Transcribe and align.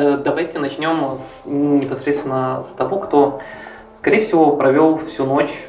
э, 0.00 0.16
давайте 0.16 0.58
начнем 0.58 1.18
с, 1.18 1.46
непосредственно 1.46 2.64
с 2.64 2.72
того, 2.72 2.98
кто, 2.98 3.38
скорее 3.92 4.22
всего, 4.22 4.56
провел 4.56 4.98
всю 4.98 5.26
ночь 5.26 5.68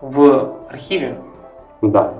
в 0.00 0.56
архиве. 0.68 1.18
Да. 1.82 2.14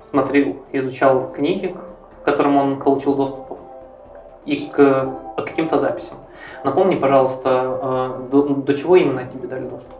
Смотрел, 0.00 0.56
изучал 0.72 1.30
книги, 1.32 1.76
к 2.22 2.24
которым 2.24 2.56
он 2.56 2.80
получил 2.80 3.14
доступ, 3.14 3.58
и 4.44 4.66
к, 4.66 5.08
каким-то 5.36 5.78
записям. 5.78 6.16
Напомни, 6.64 6.96
пожалуйста, 6.96 7.78
э, 7.82 8.28
до, 8.30 8.42
до 8.42 8.74
чего 8.74 8.96
именно 8.96 9.24
тебе 9.26 9.48
дали 9.48 9.64
доступ? 9.64 9.92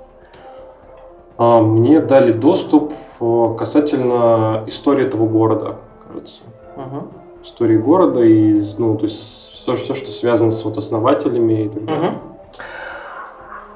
А, 1.39 1.61
Мне 1.61 2.01
дали 2.01 2.33
доступ 2.33 2.93
э, 3.21 3.55
касательно 3.59 4.65
истории 4.67 5.07
этого 5.07 5.27
города, 5.27 5.77
кажется. 6.07 6.43
Угу. 6.77 7.22
Истории 7.43 7.77
города 7.77 8.21
и, 8.21 8.63
ну, 8.79 8.97
то 8.97 9.05
есть 9.05 9.19
все, 9.53 9.75
все 9.75 9.95
что 9.95 10.11
связано 10.11 10.51
с 10.53 10.65
вот 10.65 10.77
основателями 10.77 11.65
и 11.65 11.69
так 11.69 11.85
далее. 11.85 12.19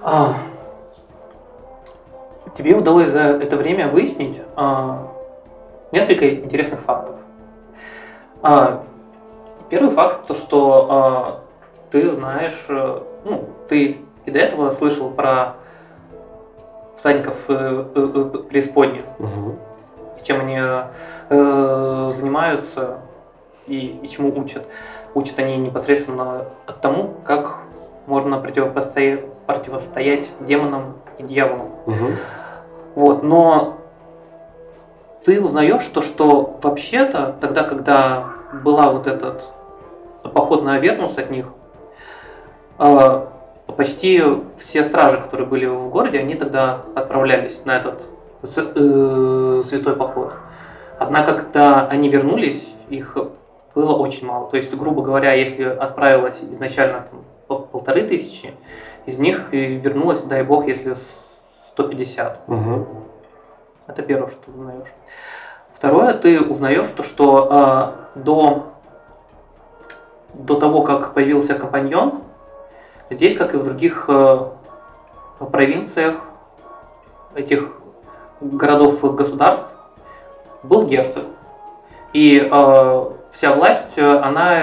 А, 0.02 0.34
Тебе 2.56 2.74
удалось 2.76 3.08
за 3.10 3.20
это 3.20 3.56
время 3.56 3.88
выяснить 3.88 4.40
а, 4.54 5.08
несколько 5.92 6.30
интересных 6.34 6.80
фактов. 6.80 7.16
А, 8.42 8.82
Первый 9.68 9.90
факт 9.90 10.26
то, 10.28 10.34
что 10.34 10.86
а, 10.88 11.40
ты 11.90 12.10
знаешь, 12.12 12.66
э, 12.68 13.00
ну, 13.24 13.48
ты 13.68 13.98
и 14.26 14.30
до 14.30 14.38
этого 14.38 14.70
слышал 14.70 15.10
про 15.10 15.54
всадников 16.96 17.36
э, 17.48 17.84
э, 17.94 18.38
преисподней, 18.48 19.02
Мгм. 19.18 19.56
чем 20.22 20.40
они 20.40 20.58
э, 21.30 22.12
занимаются 22.16 22.98
и, 23.66 23.98
и 24.02 24.08
чему 24.08 24.32
учат. 24.38 24.64
Учат 25.14 25.38
они 25.38 25.56
непосредственно 25.56 26.44
тому, 26.80 27.14
как 27.24 27.58
можно 28.06 28.38
противопостоять, 28.38 29.24
противостоять 29.46 30.28
демонам 30.40 30.94
и 31.18 31.22
дьяволам. 31.22 31.70
Мгм. 31.86 32.12
Вот, 32.94 33.22
но 33.22 33.78
ты 35.24 35.40
узнаешь 35.40 35.84
то, 35.86 36.02
что 36.02 36.58
вообще-то 36.62 37.36
тогда, 37.40 37.62
когда 37.64 38.26
была 38.52 38.92
вот 38.92 39.06
этот 39.06 39.42
поход 40.22 40.62
на 40.64 40.74
Авернус 40.74 41.18
от 41.18 41.30
них, 41.30 41.46
э, 42.78 43.26
почти 43.76 44.22
все 44.56 44.84
стражи, 44.84 45.18
которые 45.18 45.46
были 45.46 45.66
в 45.66 45.88
городе, 45.88 46.18
они 46.20 46.34
тогда 46.34 46.82
отправлялись 46.94 47.64
на 47.64 47.76
этот 47.76 48.06
э, 48.42 49.62
святой 49.64 49.96
поход. 49.96 50.34
Однако, 50.98 51.34
когда 51.34 51.86
они 51.86 52.08
вернулись, 52.08 52.72
их 52.88 53.16
было 53.76 53.94
очень 53.94 54.26
мало. 54.26 54.48
То 54.50 54.56
есть, 54.56 54.74
грубо 54.74 55.02
говоря, 55.02 55.34
если 55.34 55.64
отправилось 55.64 56.40
изначально 56.50 57.04
там, 57.10 57.24
по- 57.46 57.58
полторы 57.58 58.02
тысячи, 58.02 58.54
из 59.04 59.18
них 59.18 59.52
вернулось, 59.52 60.22
дай 60.22 60.42
бог, 60.42 60.66
если 60.66 60.94
с- 60.94 61.38
150. 61.68 62.48
Мгм. 62.48 62.86
Это 63.86 64.00
первое, 64.02 64.28
что 64.28 64.40
ты 64.46 64.50
узнаешь. 64.50 64.88
Второе, 65.74 66.14
ты 66.14 66.40
узнаешь 66.40 66.88
то, 66.88 67.02
что 67.02 67.48
э, 68.16 68.18
до, 68.20 68.64
до 70.32 70.54
того, 70.58 70.80
как 70.82 71.12
появился 71.12 71.52
компаньон, 71.54 72.22
здесь, 73.10 73.36
как 73.36 73.52
и 73.52 73.58
в 73.58 73.62
других 73.64 74.06
э, 74.08 74.38
провинциях 75.52 76.14
этих 77.34 77.72
городов-государств, 78.40 79.70
был 80.62 80.86
герцог. 80.86 81.24
И 82.14 82.40
э, 82.50 83.10
вся 83.36 83.52
власть, 83.52 83.98
э, 83.98 84.18
она 84.18 84.62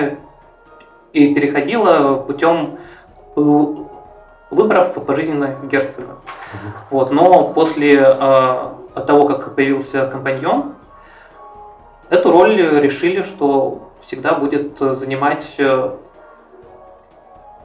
и 1.14 1.34
переходила 1.36 2.16
путем 2.16 2.80
э, 3.36 3.42
выборов 4.50 4.94
пожизненно 5.06 5.56
герцога. 5.64 6.16
Вот, 6.90 7.12
но 7.12 7.50
после 7.50 8.02
э, 8.02 8.14
того, 9.08 9.28
как 9.28 9.56
появился 9.56 10.08
компаньон, 10.08 10.74
эту 12.10 12.32
роль 12.32 12.56
решили, 12.80 13.22
что 13.22 13.92
всегда 14.02 14.34
будет 14.34 14.80
занимать 14.80 15.46
э, 15.60 15.92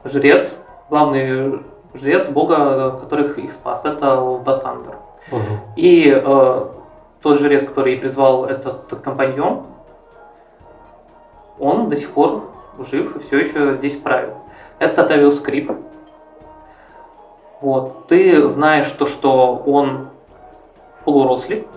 жрец, 0.03 0.57
главный 0.91 1.63
жрец 1.95 2.27
бога, 2.27 2.91
которых 2.99 3.39
их 3.39 3.51
спас. 3.51 3.83
Это 3.83 4.15
Батандер. 4.45 4.97
Мгм. 5.31 5.59
И 5.75 6.13
э, 6.15 6.65
тот 7.23 7.39
жрец, 7.39 7.63
который 7.63 7.97
призвал 7.97 8.45
этот 8.45 8.87
компаньон, 9.03 9.65
он 11.59 11.89
до 11.89 11.97
сих 11.97 12.11
пор 12.11 12.49
жив 12.79 13.15
и 13.15 13.19
все 13.19 13.39
еще 13.39 13.73
здесь 13.73 13.97
правит. 13.97 14.33
Это 14.79 15.03
Тавиус 15.03 15.39
Крип. 15.41 15.71
Вот. 17.61 18.07
Ты 18.07 18.47
знаешь 18.47 18.89
то, 18.91 19.05
что 19.05 19.61
он 19.65 20.07
полурослик. 21.03 21.67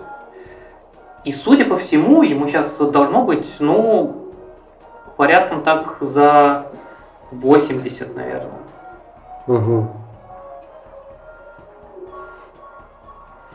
И, 1.25 1.31
судя 1.31 1.65
по 1.65 1.77
всему, 1.77 2.21
ему 2.21 2.47
сейчас 2.47 2.77
должно 2.77 3.23
быть, 3.23 3.57
ну, 3.59 4.15
порядком 5.17 5.63
так 5.63 5.97
за 6.01 6.65
80, 7.31 8.15
наверное. 8.15 8.51
Мгм. 9.47 9.89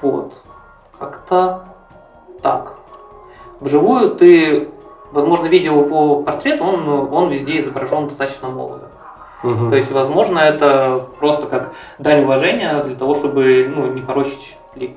Вот. 0.00 0.34
Как-то 0.98 1.64
так. 2.42 2.74
Вживую 3.60 4.14
ты, 4.14 4.68
возможно, 5.12 5.46
видел 5.46 5.84
его 5.84 6.22
портрет, 6.22 6.60
он, 6.60 6.88
он 7.12 7.30
везде 7.30 7.60
изображен 7.60 8.08
достаточно 8.08 8.48
молодо. 8.48 8.88
Мгм. 9.42 9.70
То 9.70 9.76
есть, 9.76 9.92
возможно, 9.92 10.40
это 10.40 11.06
просто 11.18 11.46
как 11.46 11.72
дань 11.98 12.24
уважения 12.24 12.82
для 12.84 12.96
того, 12.96 13.14
чтобы 13.14 13.70
ну, 13.74 13.86
не 13.92 14.00
порочить 14.00 14.56
лик. 14.74 14.92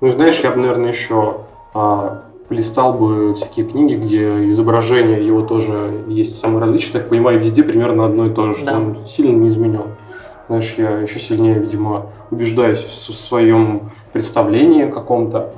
Ну, 0.00 0.10
знаешь, 0.10 0.40
я 0.40 0.50
бы, 0.50 0.58
наверное, 0.58 0.90
еще 0.90 1.38
а, 1.72 2.22
полистал 2.48 2.92
бы 2.92 3.34
всякие 3.34 3.66
книги, 3.66 3.94
где 3.94 4.50
изображение 4.50 5.26
его 5.26 5.42
тоже 5.42 6.04
есть 6.08 6.38
самые 6.38 6.60
различные. 6.60 7.00
Так 7.00 7.08
понимаю, 7.08 7.40
везде 7.40 7.62
примерно 7.62 8.04
одно 8.04 8.26
и 8.26 8.30
то 8.30 8.48
же, 8.48 8.54
что 8.56 8.66
Да. 8.66 8.76
он 8.76 8.96
сильно 9.06 9.34
не 9.36 9.48
изменен. 9.48 9.94
Знаешь, 10.48 10.74
я 10.76 10.98
еще 10.98 11.18
сильнее, 11.18 11.58
видимо, 11.58 12.06
убеждаюсь 12.30 12.78
в 12.78 13.14
своем 13.14 13.90
представлении 14.12 14.88
каком-то. 14.90 15.54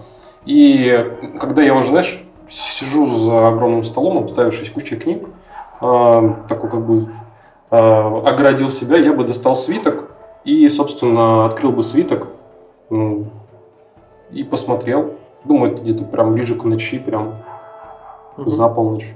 И 0.47 1.05
когда 1.39 1.63
я 1.63 1.75
уже, 1.75 1.89
знаешь, 1.89 2.25
сижу 2.49 3.07
за 3.07 3.49
огромным 3.49 3.85
столом, 3.85 4.19
обставившись 4.19 4.71
кучей 4.71 4.97
книг, 4.97 5.29
а, 5.81 6.45
такой 6.49 6.71
как 6.71 6.87
бы 6.87 7.09
а, 7.71 8.23
оградил 8.27 8.71
себя, 8.71 8.97
я 8.97 9.13
бы 9.13 9.25
достал 9.25 9.55
свиток 9.57 10.11
и, 10.45 10.69
собственно, 10.69 11.47
открыл 11.47 11.73
бы 11.73 11.83
свиток 11.83 12.29
м, 12.91 13.31
и 14.31 14.45
посмотрел. 14.45 15.15
Думаю, 15.45 15.73
это 15.73 15.83
где-то 15.83 16.05
прям 16.05 16.33
ближе 16.33 16.55
к 16.55 16.65
ночи, 16.65 16.99
прям 16.99 17.37
Мгм. 18.37 18.49
за 18.49 18.69
полночь. 18.69 19.15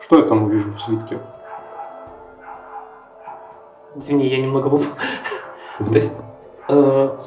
Что 0.00 0.16
я 0.16 0.22
там 0.22 0.44
увижу 0.44 0.72
в 0.72 0.80
свитке? 0.80 1.18
Извини, 3.96 4.26
я 4.26 4.38
немного 4.40 4.68
выпал. 4.68 4.86
То 5.78 5.94
есть, 5.94 6.12
э, 6.68 7.18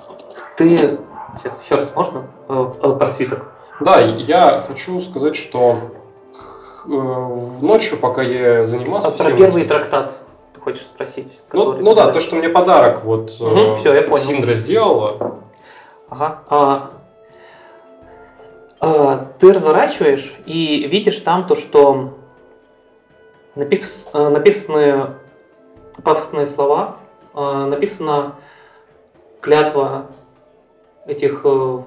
ты... 0.57 0.99
Сейчас, 1.37 1.63
еще 1.63 1.75
раз 1.75 1.95
можно? 1.95 2.21
Э, 2.47 2.73
э, 2.83 2.91
про 2.93 3.09
свиток. 3.09 3.52
Да, 3.79 3.99
я 3.99 4.63
хочу 4.65 4.99
сказать, 4.99 5.35
что 5.35 5.77
э, 6.85 6.89
в 6.89 7.63
ночью, 7.63 7.97
пока 7.97 8.21
я 8.21 8.63
занимался 8.63 9.09
А 9.09 9.11
про 9.11 9.31
первый 9.31 9.65
трактат 9.65 10.13
ты 10.53 10.61
хочешь 10.61 10.83
спросить? 10.83 11.39
Ну, 11.51 11.73
ну 11.73 11.95
да, 11.95 12.11
то, 12.11 12.19
что 12.19 12.35
мне 12.35 12.49
подарок 12.49 13.03
вот 13.03 13.31
э, 13.39 13.43
Мгм, 13.43 13.75
всё, 13.75 13.93
я 13.93 14.03
понял. 14.03 14.23
Синдра 14.23 14.53
сделала. 14.53 15.39
Ага. 16.09 16.39
А, 16.49 16.91
а, 18.79 19.27
ты 19.39 19.51
разворачиваешь 19.51 20.35
и 20.45 20.87
видишь 20.87 21.17
там 21.19 21.47
то, 21.47 21.55
что 21.55 22.13
напис- 23.55 24.07
э, 24.13 24.29
написаны 24.29 25.07
пафосные 26.03 26.45
слова, 26.45 26.97
э, 27.33 27.65
написана 27.65 28.35
клятва 29.41 30.07
этих 31.05 31.41
э, 31.43 31.79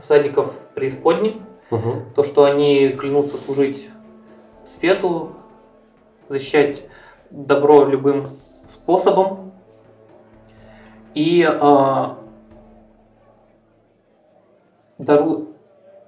всадников 0.00 0.54
преисподней, 0.74 1.42
Мгм. 1.70 2.04
то, 2.14 2.22
что 2.22 2.44
они 2.44 2.90
клянутся 2.90 3.36
служить 3.38 3.88
свету, 4.64 5.32
защищать 6.28 6.84
добро 7.30 7.84
любым 7.84 8.26
способом 8.68 9.52
и 11.14 11.46
а, 11.48 12.18
дару 14.98 15.48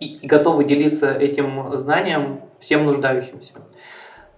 и, 0.00 0.16
и 0.16 0.26
готовы 0.26 0.64
делиться 0.64 1.12
этим 1.12 1.76
знанием 1.78 2.40
всем 2.58 2.84
нуждающимся. 2.84 3.54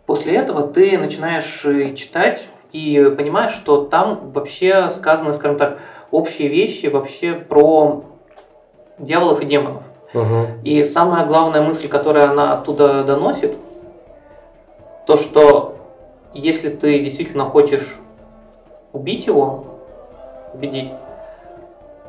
После 0.07 0.35
этого 0.37 0.67
ты 0.67 0.99
начинаешь 0.99 1.65
э, 1.65 1.95
читать 1.95 2.47
и 2.73 3.13
понимаешь, 3.17 3.53
что 3.53 3.85
там 3.85 4.31
вообще 4.33 4.91
сказаны, 4.91 5.33
скажем 5.35 5.59
так, 5.59 5.81
общие 6.11 6.49
вещи 6.49 6.87
вообще 6.87 7.35
про 7.35 8.05
дьяволов 8.99 9.41
и 9.41 9.47
демонов. 9.47 9.83
Мгм. 10.15 10.47
И 10.65 10.83
самая 10.85 11.27
главная 11.27 11.63
мысль, 11.63 11.89
которая 11.89 12.31
она 12.31 12.55
оттуда 12.55 13.05
доносит, 13.05 13.57
то, 15.07 15.17
что 15.17 15.77
если 16.33 16.69
ты 16.69 17.01
действительно 17.01 17.45
хочешь 17.45 17.97
убить 18.93 19.27
его, 19.27 19.65
убедить, 20.55 20.93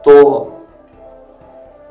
то 0.04 0.54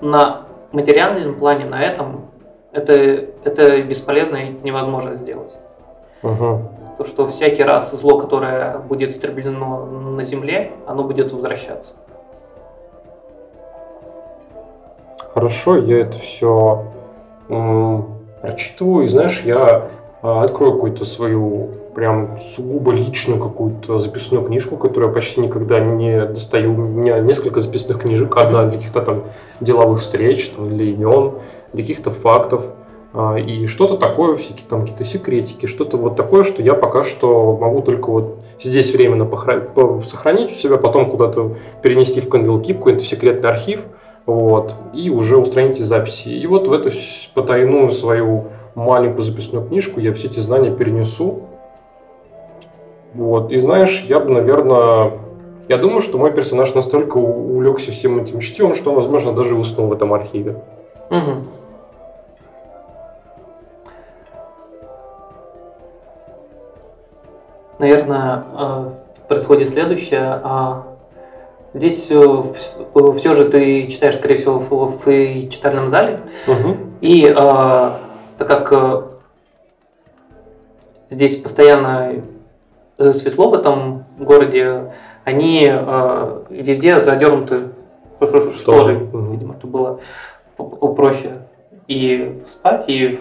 на 0.01 0.43
материальном 0.73 1.35
плане, 1.35 1.65
на 1.65 1.83
этом, 1.83 2.27
это, 2.73 2.93
это 2.93 3.83
бесполезно 3.83 4.37
и 4.37 4.51
невозможно 4.63 5.15
сделать. 5.15 5.57
Угу. 6.23 6.61
То, 6.99 7.05
что 7.05 7.27
всякий 7.29 7.63
раз 7.63 7.93
зло, 7.93 8.19
которое 8.19 8.79
будет 8.79 9.11
истреблено 9.11 9.85
на 9.85 10.23
Земле, 10.23 10.73
оно 10.87 11.05
будет 11.05 11.33
возвращаться. 11.33 11.95
Хорошо, 15.37 15.77
я 15.77 16.01
это 16.01 16.19
все 16.19 16.87
прочитываю, 18.41 19.05
и 19.05 19.07
знаешь, 19.07 19.43
я 19.45 19.91
а, 20.23 20.43
открою 20.43 20.73
какую-то 20.73 21.05
свою 21.05 21.73
прям 21.95 22.39
сугубо 22.39 22.91
личную 22.91 23.39
какую-то 23.39 23.99
записную 23.99 24.43
книжку, 24.47 24.79
которую 24.79 25.09
я 25.11 25.15
почти 25.15 25.43
никогда 25.43 25.79
не 25.79 26.25
достаю. 26.25 26.73
У 26.73 26.77
меня 26.79 27.19
несколько 27.19 27.61
записных 27.61 28.01
книжек. 28.01 28.35
Одна 28.35 28.63
для 28.65 28.79
каких-то 28.79 29.03
там 29.03 29.25
деловых 29.61 30.01
встреч, 30.01 30.49
там, 30.57 30.71
для 30.71 30.87
имен, 30.87 31.33
для 31.75 31.83
каких-то 31.83 32.11
фактов. 32.11 32.73
А, 33.13 33.37
и 33.37 33.67
что-то 33.67 33.99
такое, 33.99 34.37
всякие 34.37 34.67
там 34.67 34.81
какие-то 34.81 35.05
секретики, 35.05 35.67
что-то 35.67 35.99
вот 35.99 36.17
такое, 36.17 36.45
что 36.45 36.63
я 36.63 36.73
пока 36.73 37.05
что 37.05 37.59
могу 37.61 37.83
только 37.83 38.09
вот 38.09 38.39
здесь 38.59 38.91
временно 38.95 39.29
сохранить 40.03 40.51
у 40.51 40.55
себя, 40.55 40.79
потом 40.79 41.11
куда-то 41.11 41.57
перенести 41.83 42.23
в 42.23 42.29
CandleKeep, 42.29 42.79
какой-то 42.79 43.05
секретный 43.05 43.51
архив, 43.51 43.85
вот, 44.27 44.75
и 44.93 45.09
уже 45.09 45.39
устранить 45.39 45.79
из 45.79 45.87
записи. 45.87 46.29
И 46.29 46.47
вот 46.47 46.67
в 46.67 46.73
эту 46.73 46.91
потайную 47.35 47.91
свою 47.91 48.47
маленькую 48.75 49.23
записную 49.23 49.67
книжку 49.67 50.01
я 50.01 50.13
все 50.13 50.27
эти 50.27 50.41
знания 50.41 50.71
перенесу. 50.71 51.45
Вот, 53.15 53.51
и 53.53 53.57
знаешь, 53.57 54.05
я 54.09 54.21
бы, 54.21 54.31
наверное, 54.31 55.13
я 55.69 55.79
думаю, 55.79 56.03
что 56.03 56.19
мой 56.19 56.33
персонаж 56.33 56.75
настолько 56.75 57.17
увлекся 57.17 57.93
всем 57.93 58.21
этим 58.21 58.41
чтивом, 58.41 58.75
что 58.75 58.91
он, 58.91 58.97
возможно, 58.97 59.33
даже 59.33 59.55
уснул 59.55 59.87
в 59.87 59.93
этом 59.93 60.13
архиве. 60.13 60.63
Угу. 61.11 61.31
Наверное, 67.79 68.45
э, 68.59 68.91
происходит 69.29 69.69
следующее. 69.69 70.41
Здесь 71.77 72.07
э, 72.11 72.43
все 73.17 73.35
же 73.35 73.45
ты 73.51 73.87
читаешь, 73.89 74.17
скорее 74.17 74.37
всего, 74.37 74.59
в 74.59 75.49
читальном 75.51 75.89
зале. 75.89 76.21
Угу. 76.47 76.77
И 77.03 77.31
а, 77.37 78.01
так 78.39 78.49
как 78.49 79.19
здесь 81.11 81.37
постоянно 81.37 82.23
светло 82.99 83.51
в 83.51 83.55
этом 83.55 84.07
городе, 84.19 84.95
они 85.25 85.71
везде 86.49 86.99
задернуты 86.99 87.69
шторы, 88.57 88.97
угу. 88.97 89.33
видимо, 89.33 89.55
чтобы 89.59 90.01
было 90.57 90.93
проще 90.95 91.43
и 91.89 92.43
спать, 92.49 92.85
и 92.87 93.21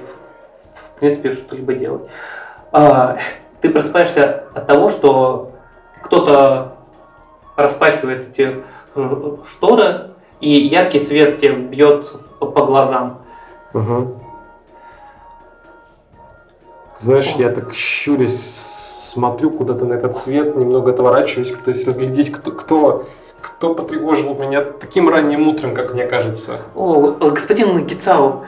в 0.74 1.00
принципе 1.00 1.32
что-либо 1.32 1.74
делать. 1.74 2.04
А, 2.72 3.18
ты 3.60 3.70
просыпаешься 3.70 4.46
от 4.54 4.66
того, 4.66 4.90
что 4.90 5.52
кто-то 6.02 6.75
распахивает 7.56 8.30
эти 8.30 8.64
э, 8.96 9.38
шторы, 9.50 10.12
и 10.42 10.50
яркий 10.50 11.00
свет 11.00 11.38
тебе 11.38 11.54
бьет 11.54 12.14
по 12.40 12.66
глазам. 12.66 13.22
Угу. 13.74 14.22
Знаешь, 16.98 17.34
я 17.38 17.50
так 17.50 17.74
щурясь 17.74 18.86
смотрю 19.16 19.52
куда-то 19.52 19.86
на 19.86 19.94
этот 19.94 20.16
свет, 20.16 20.56
немного 20.56 20.92
отворачиваюсь, 20.92 21.52
пытаюсь 21.52 21.86
разглядеть, 21.86 22.32
кто, 22.32 22.52
кто, 22.52 23.06
кто 23.42 23.74
потревожил 23.74 24.36
меня 24.36 24.62
таким 24.62 25.10
ранним 25.10 25.48
утром, 25.48 25.74
как 25.74 25.94
мне 25.94 26.06
кажется. 26.06 26.60
О, 26.76 27.12
господин 27.32 27.86
Гицао, 27.86 28.44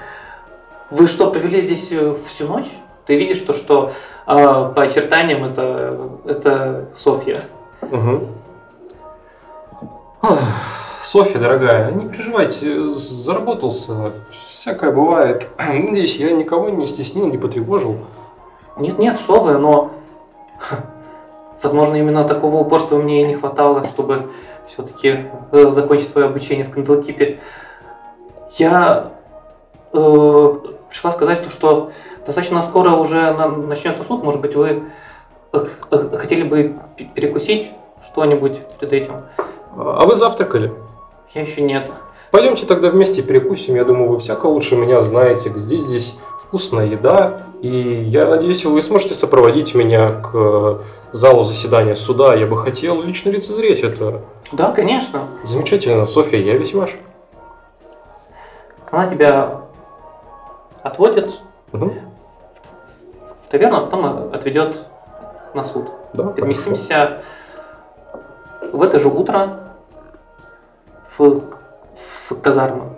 вы 0.89 1.07
что, 1.07 1.31
провели 1.31 1.61
здесь 1.61 1.89
э, 1.91 2.15
всю 2.25 2.47
ночь? 2.47 2.69
Ты 3.05 3.17
видишь 3.17 3.39
то, 3.39 3.53
что 3.53 3.91
э, 4.25 4.33
по 4.35 4.81
очертаниям 4.81 5.45
это, 5.45 5.99
это 6.25 6.85
Софья. 6.95 7.41
Угу. 7.81 8.27
Софья, 11.03 11.39
дорогая, 11.39 11.91
не 11.91 12.07
переживайте, 12.07 12.89
заработался. 12.89 14.13
Всякое 14.29 14.91
бывает. 14.91 15.47
Надеюсь, 15.57 16.17
я 16.17 16.31
никого 16.31 16.69
не 16.69 16.85
стеснил, 16.85 17.27
не 17.27 17.37
потревожил. 17.37 17.97
Нет, 18.75 18.99
нет, 18.99 19.17
что 19.17 19.39
вы, 19.39 19.57
но 19.57 19.91
возможно 21.61 21.95
именно 21.95 22.25
такого 22.25 22.57
упорства 22.57 22.97
мне 22.97 23.21
и 23.21 23.27
не 23.27 23.35
хватало, 23.35 23.85
чтобы 23.85 24.29
все-таки 24.67 25.27
э, 25.51 25.69
закончить 25.69 26.09
свое 26.09 26.27
обучение 26.27 26.65
в 26.65 26.71
Кандлкипе. 26.71 27.39
Я 28.57 29.13
э, 29.93 30.53
пришла 30.89 31.11
сказать, 31.11 31.43
то, 31.43 31.49
что 31.49 31.91
достаточно 32.25 32.61
скоро 32.61 32.91
уже 32.91 33.31
начнется 33.31 34.03
суд. 34.03 34.23
Может 34.23 34.41
быть, 34.41 34.55
вы 34.55 34.83
э, 35.53 35.65
э, 35.91 36.17
хотели 36.17 36.43
бы 36.43 36.75
перекусить 37.15 37.71
что-нибудь 38.03 38.59
перед 38.79 38.93
этим? 38.93 39.23
А 39.77 40.05
вы 40.05 40.15
завтракали? 40.15 40.73
Я 41.33 41.41
еще 41.41 41.61
нет. 41.61 41.91
Пойдемте 42.31 42.65
тогда 42.65 42.89
вместе 42.89 43.21
перекусим. 43.21 43.75
Я 43.75 43.85
думаю, 43.85 44.09
вы 44.09 44.19
всяко 44.19 44.47
лучше 44.47 44.75
меня 44.75 45.01
знаете, 45.01 45.49
где 45.49 45.77
здесь 45.77 46.17
вкусная 46.39 46.87
еда. 46.87 47.43
И 47.61 47.69
я 47.69 48.25
надеюсь, 48.25 48.65
вы 48.65 48.81
сможете 48.81 49.13
сопроводить 49.13 49.75
меня 49.75 50.11
к 50.21 50.81
залу 51.11 51.43
заседания 51.43 51.95
суда. 51.95 52.33
Я 52.33 52.47
бы 52.47 52.57
хотел 52.57 53.01
лично 53.01 53.29
лицезреть 53.29 53.81
это. 53.81 54.21
Да, 54.51 54.71
конечно. 54.71 55.21
Замечательно. 55.43 56.05
Софья, 56.05 56.39
я 56.39 56.57
весь 56.57 56.73
ваш. 56.73 56.97
Она 58.89 59.07
тебя 59.07 59.61
отводит 60.81 61.39
угу. 61.71 61.93
в 63.45 63.51
таверну, 63.51 63.77
а 63.77 63.81
потом 63.81 64.33
отведет 64.33 64.81
на 65.53 65.63
суд. 65.63 65.87
Да, 66.13 66.23
Переместимся 66.27 67.21
хорошо. 68.11 68.77
в 68.77 68.81
это 68.81 68.99
же 68.99 69.09
утро 69.09 69.66
в, 71.17 72.41
казарму. 72.41 72.93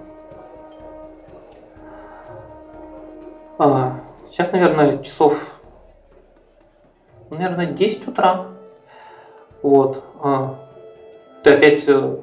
А, 3.58 4.00
сейчас, 4.30 4.52
наверное, 4.52 5.00
часов, 5.00 5.60
наверное, 7.30 7.68
10 7.68 8.08
утра. 8.08 8.48
Вот. 9.62 10.04
А, 10.22 10.56
ты 11.44 11.56
опять, 11.56 11.84
э, 11.88 12.18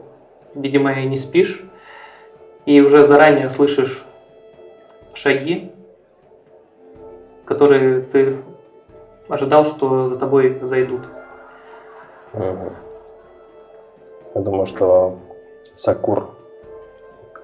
видимо, 0.55 0.95
не 1.05 1.17
спишь. 1.17 1.63
И 2.65 2.81
уже 2.81 3.07
заранее 3.07 3.49
слышишь 3.49 4.05
шаги, 5.15 5.73
которые 7.45 8.03
ты 8.03 8.43
ожидал, 9.29 9.65
что 9.65 10.09
за 10.09 10.19
тобой 10.19 10.59
зайдут. 10.63 11.03
Я 12.35 12.73
думаю, 14.35 14.67
что 14.67 15.19
Сакур 15.75 16.31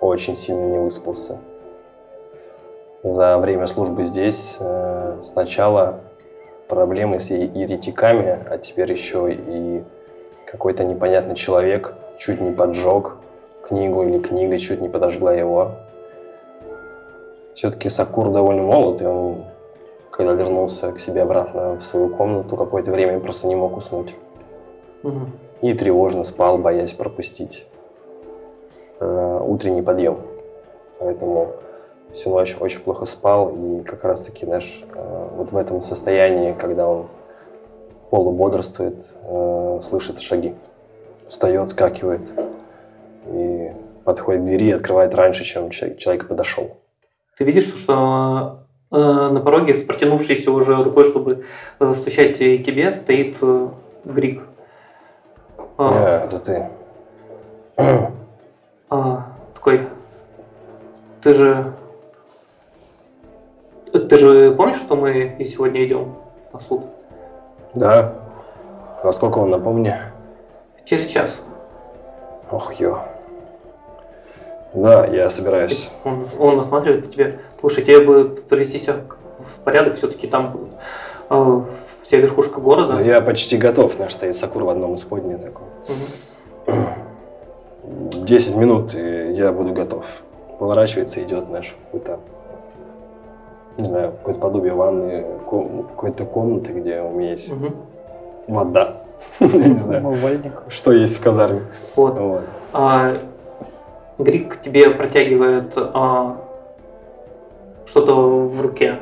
очень 0.00 0.36
сильно 0.36 0.64
не 0.64 0.78
выспался. 0.78 1.38
За 3.02 3.38
время 3.38 3.66
службы 3.66 4.04
здесь 4.04 4.56
э, 4.60 5.20
сначала 5.22 6.00
проблемы 6.68 7.18
с 7.18 7.30
еретиками, 7.30 8.38
а 8.48 8.58
теперь 8.58 8.92
еще 8.92 9.32
и 9.32 9.82
какой-то 10.46 10.84
непонятный 10.84 11.34
человек 11.34 11.94
чуть 12.16 12.40
не 12.40 12.52
поджег 12.52 13.16
книгу 13.62 14.04
или 14.04 14.18
книга 14.18 14.58
чуть 14.58 14.80
не 14.80 14.88
подожгла 14.88 15.34
его. 15.34 15.72
Все-таки 17.54 17.88
Сакур 17.88 18.30
довольно 18.30 18.62
молод, 18.62 19.02
и 19.02 19.06
он, 19.06 19.44
когда 20.10 20.32
вернулся 20.32 20.92
к 20.92 20.98
себе 20.98 21.22
обратно 21.22 21.76
в 21.76 21.82
свою 21.82 22.08
комнату, 22.08 22.56
какое-то 22.56 22.90
время 22.90 23.20
просто 23.20 23.46
не 23.46 23.54
мог 23.54 23.76
уснуть. 23.76 24.14
Угу. 25.02 25.26
И 25.62 25.74
тревожно 25.74 26.24
спал, 26.24 26.58
боясь 26.58 26.92
пропустить 26.92 27.66
э, 29.02 29.40
утренний 29.42 29.82
подъем. 29.82 30.18
Поэтому 30.98 31.52
всю 32.12 32.30
ночь 32.30 32.56
очень 32.60 32.80
плохо 32.80 33.04
спал, 33.06 33.50
и 33.50 33.82
как 33.82 34.04
раз-таки, 34.04 34.46
знаешь, 34.46 34.84
э, 34.94 35.28
вот 35.36 35.52
в 35.52 35.56
этом 35.56 35.80
состоянии, 35.80 36.52
когда 36.52 36.86
он 36.86 37.06
полубодрствует, 38.10 39.14
э, 39.24 39.78
слышит 39.82 40.20
шаги, 40.20 40.54
встает, 41.26 41.70
скакивает 41.70 42.22
и 43.26 43.72
подходит 44.04 44.42
к 44.42 44.44
двери 44.44 44.66
и 44.66 44.72
открывает 44.72 45.14
раньше, 45.14 45.44
чем 45.44 45.70
человек 45.70 46.28
подошел. 46.28 46.76
Ты 47.38 47.44
видишь, 47.44 47.74
что 47.74 48.66
э, 48.90 48.96
на 48.96 49.40
пороге 49.40 49.74
с 49.74 49.82
протянувшейся 49.82 50.50
уже 50.50 50.76
рукой, 50.76 51.04
чтобы 51.04 51.44
э, 51.80 51.94
стучать 51.94 52.38
тебе, 52.38 52.90
стоит 52.90 53.38
э, 53.40 53.68
Грик. 54.04 54.42
А, 55.78 56.26
это 56.26 56.38
ты. 56.38 56.68
А, 58.94 59.24
такой, 59.54 59.88
ты 61.22 61.32
же, 61.32 61.72
ты 63.90 64.18
же 64.18 64.52
помнишь, 64.54 64.76
что 64.76 64.96
мы 64.96 65.34
сегодня 65.48 65.86
идем? 65.86 66.14
на 66.52 66.60
суд. 66.60 66.82
Да. 67.72 68.12
Во 69.02 69.10
сколько 69.14 69.38
он, 69.38 69.48
напомни? 69.48 69.94
Через 70.84 71.06
час. 71.06 71.40
Ох, 72.50 72.74
ё. 72.74 73.02
Да, 74.74 75.06
я 75.06 75.30
собираюсь. 75.30 75.88
Он, 76.04 76.26
он 76.38 76.60
осматривает 76.60 77.10
тебе. 77.10 77.40
Слушай, 77.60 77.84
тебе 77.84 78.04
бы 78.04 78.28
привести 78.28 78.78
себя 78.78 78.96
в 79.38 79.64
порядок, 79.64 79.94
все-таки 79.94 80.26
там 80.26 80.68
э, 81.30 81.60
вся 82.02 82.18
верхушка 82.18 82.60
города. 82.60 82.92
Но 82.92 83.00
я 83.00 83.22
почти 83.22 83.56
готов, 83.56 83.98
наш 83.98 84.12
стоит 84.12 84.36
Сакур 84.36 84.64
в 84.64 84.68
одном 84.68 84.96
из 84.96 85.02
подней 85.02 85.38
таком. 85.38 85.68
Мгм. 88.32 88.38
10 88.38 88.56
минут, 88.56 88.94
и 88.94 89.32
я 89.32 89.52
буду 89.52 89.72
готов. 89.72 90.22
Поворачивается, 90.58 91.22
идет 91.22 91.50
наш 91.50 91.74
какой-то, 91.86 92.20
не 93.78 93.84
знаю, 93.84 94.12
какое-то 94.12 94.40
подобие 94.40 94.72
ванны, 94.74 95.24
ком- 95.46 95.86
какой-то 95.88 96.24
комнаты, 96.24 96.72
где 96.72 97.00
у 97.00 97.10
меня 97.10 97.32
есть 97.32 97.52
Мгм. 97.52 97.74
вода. 98.48 99.02
Я 99.40 99.68
не 99.68 99.76
знаю, 99.76 100.16
что 100.68 100.92
есть 100.92 101.18
в 101.18 101.22
казарме. 101.22 101.62
Вот. 101.96 102.42
А, 102.72 103.18
Грик 104.18 104.60
тебе 104.60 104.90
протягивает 104.90 105.72
а, 105.76 106.36
что-то 107.86 108.14
в 108.14 108.60
руке. 108.60 108.98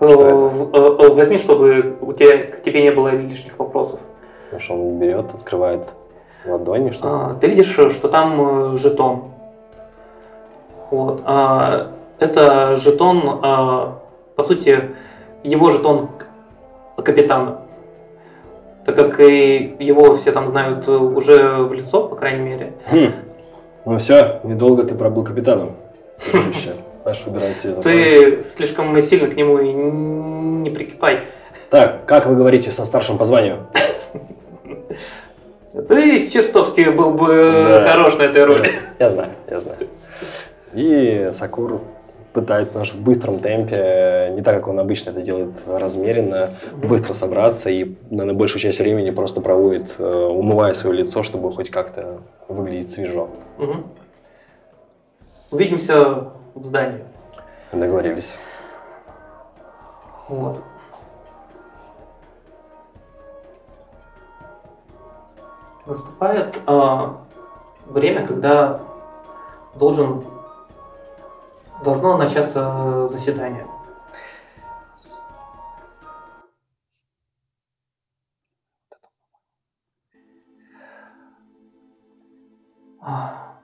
Э, 0.00 0.06
э, 0.06 0.70
э, 0.72 1.08
Возьми, 1.14 1.38
чтобы 1.38 1.96
у 2.00 2.12
тебя, 2.12 2.38
к 2.46 2.62
тебе 2.62 2.82
не 2.82 2.90
было 2.90 3.08
лишних 3.08 3.58
вопросов. 3.58 4.00
Потому 4.46 4.60
что 4.60 4.74
он 4.74 4.98
берет, 4.98 5.32
открывает 5.34 5.92
ладони, 6.46 6.90
что 6.90 7.08
А, 7.08 7.34
Ты 7.40 7.48
видишь, 7.48 7.70
что 7.70 8.08
там 8.08 8.72
э, 8.72 8.76
жетон. 8.76 9.24
Вот. 10.90 11.22
А, 11.24 11.92
Это 12.18 12.76
жетон, 12.76 13.40
а, 13.42 13.98
по 14.36 14.42
сути, 14.42 14.90
его 15.42 15.70
жетон 15.70 16.08
капитана. 16.96 17.58
Так 18.84 18.96
как 18.96 19.20
и 19.20 19.76
его 19.78 20.16
все 20.16 20.32
там 20.32 20.48
знают 20.48 20.88
э, 20.88 20.92
уже 20.92 21.54
в 21.62 21.72
лицо, 21.72 22.08
по 22.08 22.16
крайней 22.16 22.42
мере. 22.42 22.72
Хм. 22.90 23.12
Ну 23.84 23.98
все, 23.98 24.40
недолго 24.44 24.84
ты 24.84 24.94
пробыл 24.94 25.24
капитаном. 25.24 25.72
Аж 27.04 27.24
выбирай 27.26 27.54
запрос. 27.54 27.82
Ты 27.84 28.42
слишком 28.42 29.00
сильно 29.02 29.28
к 29.28 29.34
нему 29.36 29.58
и 29.58 29.72
не 29.72 30.70
прикипай. 30.70 31.20
Так, 31.70 32.04
как 32.06 32.26
вы 32.26 32.36
говорите 32.36 32.70
со 32.70 32.84
старшим 32.84 33.18
по 33.18 33.24
званию? 33.24 33.66
Ты 35.72 36.28
чертовски 36.28 36.90
был 36.90 37.12
бы 37.14 37.28
Да. 37.66 37.88
хорош 37.92 38.16
на 38.18 38.22
этой 38.22 38.44
роли. 38.44 38.70
Я 38.98 39.10
знаю, 39.10 39.30
я 39.48 39.60
знаю. 39.60 39.78
И 40.74 41.30
Сакур 41.32 41.80
пытается 42.32 42.78
наш 42.78 42.92
в 42.92 43.00
быстром 43.00 43.40
темпе, 43.40 44.30
не 44.34 44.42
так, 44.42 44.56
как 44.56 44.68
он 44.68 44.78
обычно 44.78 45.10
это 45.10 45.20
делает, 45.20 45.50
размеренно, 45.66 46.50
быстро 46.72 47.12
собраться 47.12 47.68
и 47.68 47.94
на 48.10 48.32
большую 48.32 48.60
часть 48.60 48.78
времени 48.78 49.10
просто 49.10 49.40
проводит, 49.42 49.96
э, 49.98 50.26
умывая 50.26 50.72
свое 50.72 50.96
лицо, 50.96 51.22
чтобы 51.22 51.52
хоть 51.52 51.68
как-то 51.70 52.20
выглядеть 52.48 52.90
свежо. 52.90 53.28
Мгм. 53.58 53.86
Увидимся 55.50 56.28
в 56.54 56.64
здании. 56.64 57.04
Договорились. 57.72 58.38
Вот. 60.28 60.60
Наступает 65.84 66.60
а, 66.66 67.24
время, 67.86 68.24
когда 68.26 68.80
должен 69.74 70.24
должно 71.82 72.16
начаться 72.16 73.08
заседание. 73.08 73.66
А. 83.00 83.56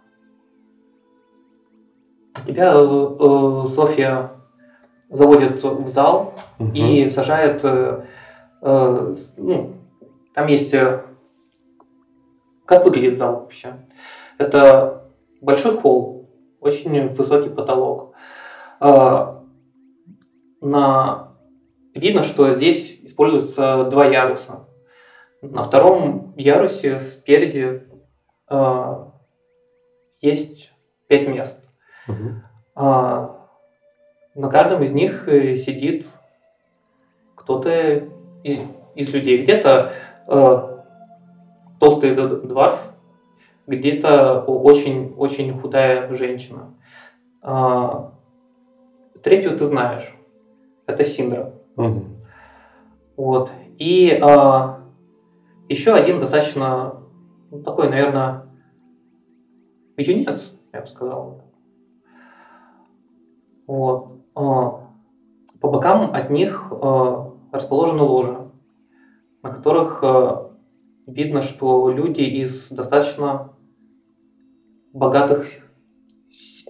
Тебя 2.44 2.72
э, 2.72 2.76
э, 2.76 3.64
Софья 3.74 4.32
заводит 5.10 5.62
в 5.62 5.86
зал, 5.86 6.34
и 6.74 7.06
сажает, 7.06 7.60
э, 7.62 8.04
э, 8.62 9.14
ну, 9.36 9.74
там 10.34 10.46
есть, 10.48 10.74
э, 10.74 11.02
как 12.68 12.84
выглядит 12.84 13.16
зал 13.16 13.40
вообще. 13.40 13.72
Это 14.36 15.08
большой 15.40 15.78
холл, 15.78 16.28
очень 16.60 17.08
высокий 17.08 17.48
потолок. 17.48 18.14
Э, 18.78 19.38
на... 20.60 21.32
Видно, 21.94 22.22
что 22.22 22.50
здесь 22.52 23.00
используются 23.02 23.84
два 23.84 24.04
яруса. 24.04 24.66
На 25.40 25.62
втором 25.62 26.34
ярусе 26.36 27.00
спереди 27.00 27.84
э, 28.50 29.04
есть 30.20 30.70
пять 31.06 31.26
мест. 31.26 31.64
А, 32.74 33.48
на 34.34 34.50
каждом 34.50 34.82
из 34.82 34.92
них 34.92 35.26
э, 35.26 35.56
сидит 35.56 36.06
кто-то 37.34 38.08
из, 38.44 38.58
из 38.94 39.08
людей. 39.12 39.42
Где-то 39.42 39.92
э, 40.26 40.67
толстый 41.78 42.14
дворф, 42.14 42.80
где-то 43.66 44.40
очень-очень 44.42 45.58
худая 45.58 46.12
женщина. 46.14 46.74
А, 47.42 48.12
третью 49.22 49.56
ты 49.56 49.64
знаешь. 49.66 50.14
Это 50.86 51.04
Синдра. 51.04 51.54
Мгм. 51.76 52.16
Вот. 53.16 53.50
И 53.78 54.18
а, 54.22 54.80
еще 55.68 55.92
один 55.92 56.18
достаточно 56.18 56.94
ну, 57.50 57.62
такой, 57.62 57.88
наверное, 57.88 58.46
юнец, 59.96 60.54
я 60.72 60.80
бы 60.80 60.86
сказал. 60.86 61.42
Вот. 63.66 64.12
А, 64.34 64.80
По 65.60 65.68
бокам 65.68 66.14
от 66.14 66.30
них 66.30 66.68
а, 66.70 67.34
расположены 67.52 68.02
ложи, 68.02 68.50
на 69.42 69.50
которых 69.50 70.02
а, 70.02 70.47
видно, 71.08 71.42
что 71.42 71.90
люди 71.90 72.20
из 72.20 72.68
достаточно 72.68 73.50
богатых 74.92 75.46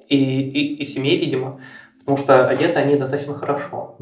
и, 0.09 0.17
и, 0.17 0.77
и 0.77 0.85
семей, 0.85 1.19
видимо, 1.19 1.61
потому 1.99 2.17
что 2.17 2.47
одеты 2.49 2.79
они 2.79 2.97
достаточно 2.97 3.35
хорошо. 3.35 3.97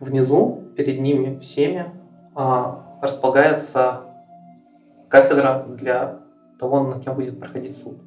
Внизу, 0.00 0.64
перед 0.76 1.00
ними 1.00 1.38
всеми, 1.38 1.92
а, 2.34 2.98
располагается 3.00 4.02
кафедра 5.08 5.64
для 5.68 6.20
того, 6.60 6.80
над 6.84 7.02
кем 7.02 7.14
будет 7.14 7.38
проходить 7.38 7.78
суд. 7.78 7.98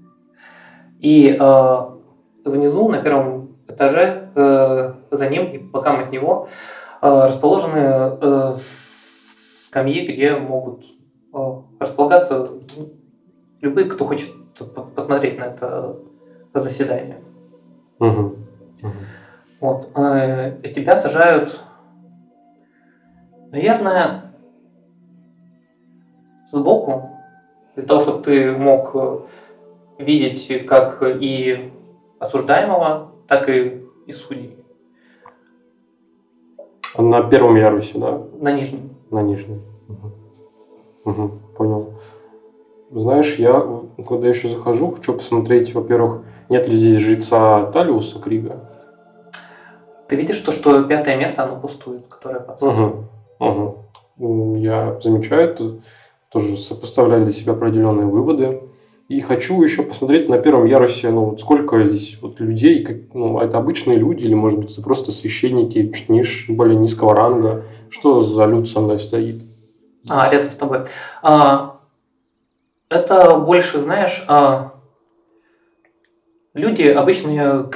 И 0.99 1.35
а, 1.39 1.97
внизу, 2.45 2.89
на 2.89 3.01
первом 3.01 3.57
этаже, 3.67 4.29
э, 4.35 4.93
за 5.11 5.29
ним 5.29 5.51
и 5.51 5.57
по 5.57 5.79
бокам 5.79 5.99
от 6.01 6.11
него 6.11 6.47
э, 7.01 7.25
расположены 7.25 7.79
э, 7.79 8.55
скамьи, 9.71 10.05
где 10.05 10.35
могут 10.35 10.83
э, 11.33 11.37
располагаться 11.79 12.49
любые, 13.61 13.87
кто 13.89 14.05
хочет 14.05 14.29
по- 14.57 14.83
посмотреть 14.83 15.39
на 15.39 15.45
это 15.45 15.95
заседание. 16.53 17.21
Мгм. 17.99 18.35
Мгм. 18.81 18.93
Вот. 19.61 19.89
э, 19.95 20.59
и 20.61 20.73
тебя 20.73 20.97
сажают, 20.97 21.61
наверное, 23.51 24.33
сбоку, 26.45 27.09
для 27.77 27.85
того, 27.85 28.01
чтобы 28.01 28.23
ты 28.23 28.51
мог 28.51 28.91
э, 28.93 29.19
видеть 29.99 30.65
как 30.67 31.01
и 31.01 31.71
осуждаемого, 32.19 33.13
так 33.29 33.47
и, 33.47 33.85
и 34.05 34.11
судей 34.11 34.57
На 36.97 37.23
первом 37.23 37.55
ярусе, 37.55 37.97
да? 37.99 38.21
на 38.37 38.51
нижнем. 38.51 38.90
На 39.11 39.21
нижнем. 39.21 39.61
Мгм. 39.87 40.11
Мгм, 41.03 41.39
Понял. 41.55 41.93
Знаешь, 42.91 43.35
я 43.35 43.65
когда 44.07 44.27
еще 44.27 44.49
захожу, 44.49 44.91
хочу 44.91 45.13
посмотреть, 45.13 45.73
во-первых, 45.73 46.21
нет 46.49 46.67
ли 46.67 46.73
здесь 46.73 46.99
жреца 47.01 47.65
Талиуса 47.71 48.19
Крига. 48.19 48.69
Ты 50.07 50.15
видишь 50.15 50.39
то, 50.39 50.51
что 50.51 50.83
пятое 50.83 51.15
место, 51.17 51.43
оно 51.43 51.57
пустует, 51.57 52.07
которое 52.07 52.39
под 52.39 52.61
мгм. 52.61 53.07
М, 54.19 54.55
Я 54.55 54.99
замечаю 55.01 55.41
это, 55.41 55.79
тоже 56.29 56.57
сопоставляю 56.57 57.23
для 57.23 57.33
себя 57.33 57.53
определенные 57.53 58.07
выводы. 58.07 58.61
И 59.07 59.19
хочу 59.19 59.61
еще 59.61 59.83
посмотреть 59.83 60.29
на 60.29 60.37
первом 60.37 60.65
ярусе, 60.65 61.09
ну, 61.11 61.25
вот 61.25 61.39
сколько 61.41 61.83
здесь 61.83 62.17
вот 62.21 62.39
людей, 62.39 62.83
как, 62.83 62.97
ну, 63.13 63.39
это 63.39 63.57
обычные 63.57 63.97
люди 63.97 64.23
или, 64.23 64.33
может 64.33 64.59
быть, 64.59 64.71
это 64.71 64.81
просто 64.81 65.11
священники 65.11 65.91
чуть 65.91 66.07
ниж, 66.07 66.45
более 66.49 66.77
низкого 66.77 67.13
ранга. 67.13 67.63
Что 67.91 68.21
за 68.21 68.45
люд 68.45 68.67
со 68.67 68.79
мной 68.79 68.99
стоит? 68.99 69.43
А, 70.09 70.31
рядом 70.31 70.49
с 70.49 70.55
тобой. 70.55 70.85
А, 71.21 71.79
это 72.89 73.37
больше, 73.37 73.81
знаешь, 73.81 74.23
а, 74.27 74.73
люди 76.53 76.83
обычные 76.83 77.69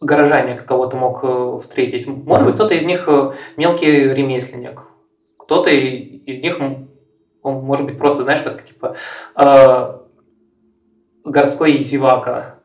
горожане 0.00 0.56
кого-то 0.56 0.96
мог 0.96 1.20
э, 1.22 1.60
встретить. 1.62 2.08
Может 2.08 2.46
быть, 2.46 2.54
кто-то 2.56 2.74
из 2.74 2.82
них 2.82 3.04
э, 3.06 3.32
мелкий 3.56 4.08
ремесленник. 4.08 4.82
Кто-то 5.38 5.70
из 5.70 6.42
них, 6.42 6.58
он 7.42 7.54
может 7.64 7.86
быть 7.86 7.98
просто, 7.98 8.24
знаешь, 8.24 8.42
как 8.42 8.64
типа 8.64 8.96
э, 9.36 9.98
городской 11.24 11.78
зевака. 11.78 12.58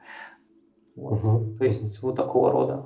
Мгм. 0.96 1.58
То 1.58 1.66
есть 1.66 2.02
вот 2.02 2.16
такого 2.16 2.52
рода 2.52 2.86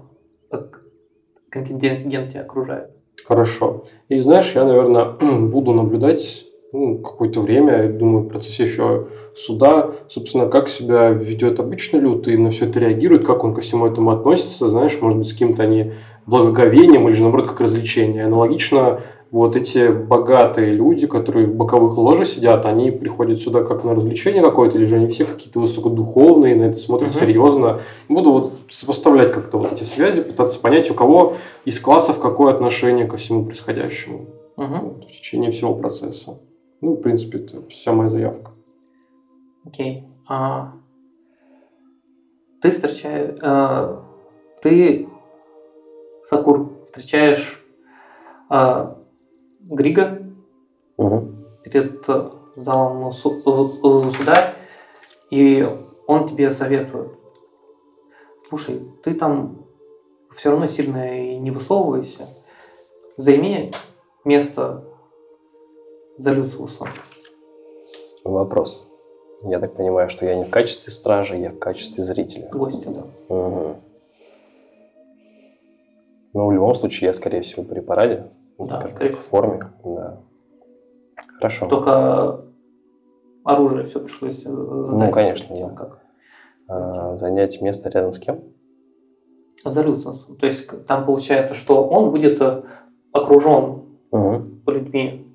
контингент 1.50 2.31
тебя 2.31 2.41
окружает. 2.41 2.91
Хорошо. 3.25 3.86
И 4.10 4.20
знаешь, 4.20 4.53
я, 4.56 4.65
наверное, 4.65 5.06
буду 5.39 5.74
наблюдать 5.74 6.46
ну, 6.74 7.00
какое-то 7.00 7.41
время, 7.41 7.89
думаю, 7.89 8.22
в 8.22 8.30
процессе 8.30 8.63
еще 8.63 9.08
суда, 9.36 9.91
собственно, 10.08 10.48
как 10.48 10.70
себя 10.70 11.10
ведет 11.10 11.60
обычный 11.60 12.00
люд 12.00 12.27
и 12.27 12.38
на 12.38 12.50
все 12.50 12.65
это 12.65 12.80
реагирует, 12.80 13.25
как 13.25 13.44
он 13.44 13.53
ко 13.53 13.62
всему 13.62 13.86
этому 13.86 14.12
относится, 14.12 14.70
знаешь, 14.70 14.98
может 15.01 15.18
быть, 15.18 15.27
с 15.27 15.34
каким-то 15.34 15.63
они 15.63 15.94
благоговением 16.25 17.08
или 17.08 17.15
же, 17.15 17.24
наоборот, 17.24 17.48
как 17.48 17.62
развлечение. 17.62 18.25
Аналогично 18.25 19.01
вот 19.31 19.55
эти 19.55 19.89
богатые 19.91 20.73
люди, 20.73 21.07
которые 21.07 21.47
в 21.47 21.55
боковых 21.55 21.97
ложах 21.97 22.27
сидят, 22.27 22.65
они 22.65 22.91
приходят 22.91 23.39
сюда 23.39 23.63
как 23.63 23.85
на 23.85 23.95
развлечение 23.95 24.41
какое-то, 24.41 24.77
или 24.77 24.85
же 24.85 24.97
они 24.97 25.07
все 25.07 25.23
какие-то 25.23 25.59
высокодуховные, 25.61 26.53
на 26.55 26.63
это 26.63 26.77
смотрят 26.77 27.11
Мгм. 27.11 27.19
серьезно. 27.19 27.79
Буду 28.09 28.31
вот 28.31 28.53
сопоставлять 28.67 29.31
как-то 29.31 29.57
вот 29.57 29.71
эти 29.71 29.83
связи, 29.83 30.21
пытаться 30.21 30.59
понять, 30.59 30.91
у 30.91 30.93
кого 30.93 31.35
из 31.63 31.79
классов 31.79 32.19
какое 32.19 32.53
отношение 32.53 33.05
ко 33.07 33.15
всему 33.15 33.45
происходящему 33.45 34.25
Мгм. 34.57 34.79
вот, 34.81 35.05
в 35.05 35.11
течение 35.11 35.51
всего 35.51 35.75
процесса. 35.75 36.38
Ну, 36.81 36.93
в 36.95 37.01
принципе, 37.01 37.38
это 37.38 37.65
вся 37.69 37.93
моя 37.93 38.09
заявка. 38.09 38.51
Окей. 39.65 40.03
А, 40.27 40.73
ты 42.61 42.71
встречаешь... 42.71 43.38
а, 43.41 44.03
ты, 44.61 45.07
Сакур, 46.23 46.71
встречаешь 46.85 47.63
а, 48.50 48.97
Грига 49.63 50.22
Мгм. 50.98 51.46
перед 51.63 52.08
э, 52.08 52.30
залом 52.56 53.08
э, 53.08 53.12
э, 53.12 54.12
суда, 54.12 54.53
и 55.30 55.68
он 56.08 56.27
тебе 56.27 56.51
советует. 56.51 57.12
Слушай, 58.50 58.82
ты 59.03 59.13
там 59.13 59.65
все 60.36 60.51
равно 60.51 60.68
сильно 60.68 61.18
и 61.20 61.38
не 61.38 61.51
высовывайся. 61.51 62.27
Займи 63.18 63.72
место 64.25 64.84
за 66.18 66.32
Люциусом. 66.32 66.88
Вопрос. 68.24 68.88
Я 69.44 69.60
так 69.60 69.74
понимаю, 69.75 70.10
что 70.10 70.25
я 70.25 70.36
не 70.36 70.44
в 70.44 70.50
качестве 70.50 70.91
стража, 70.91 71.36
я 71.36 71.50
в 71.50 71.58
качестве 71.58 72.03
зрителя. 72.03 72.50
Гостя, 72.51 72.89
да. 72.91 73.36
Мгм. 73.36 73.75
Ну, 76.34 76.48
в 76.48 76.51
любом 76.51 76.75
случае, 76.75 77.08
я, 77.08 77.13
скорее 77.13 77.41
всего, 77.41 77.63
при 77.63 77.80
параде. 77.80 78.32
Ну, 78.62 78.68
Да, 78.68 78.88
скорее 78.89 79.10
так, 79.10 79.20
в 79.20 79.24
форме. 79.24 79.60
Да. 79.84 80.20
Хорошо. 81.38 81.68
Только 81.68 82.41
оружие 83.44 83.86
все 83.86 84.00
пришлось 84.00 84.44
э, 84.46 84.50
сдать. 84.50 85.08
Ну, 85.08 85.12
конечно, 85.12 85.56
да. 85.58 85.70
как. 85.70 86.00
А, 86.68 87.15
занять 87.15 87.62
место 87.62 87.89
рядом 87.89 88.13
с 88.13 88.20
кем? 88.20 88.41
За 89.63 89.82
Люциусом. 89.82 90.36
То 90.38 90.46
есть 90.46 90.68
там 90.88 91.06
получается, 91.06 91.53
что 91.53 91.84
он 91.88 92.12
будет 92.12 92.41
э, 92.41 92.63
окружен 93.12 93.82
Угу. 94.12 94.44
людьми. 94.68 95.27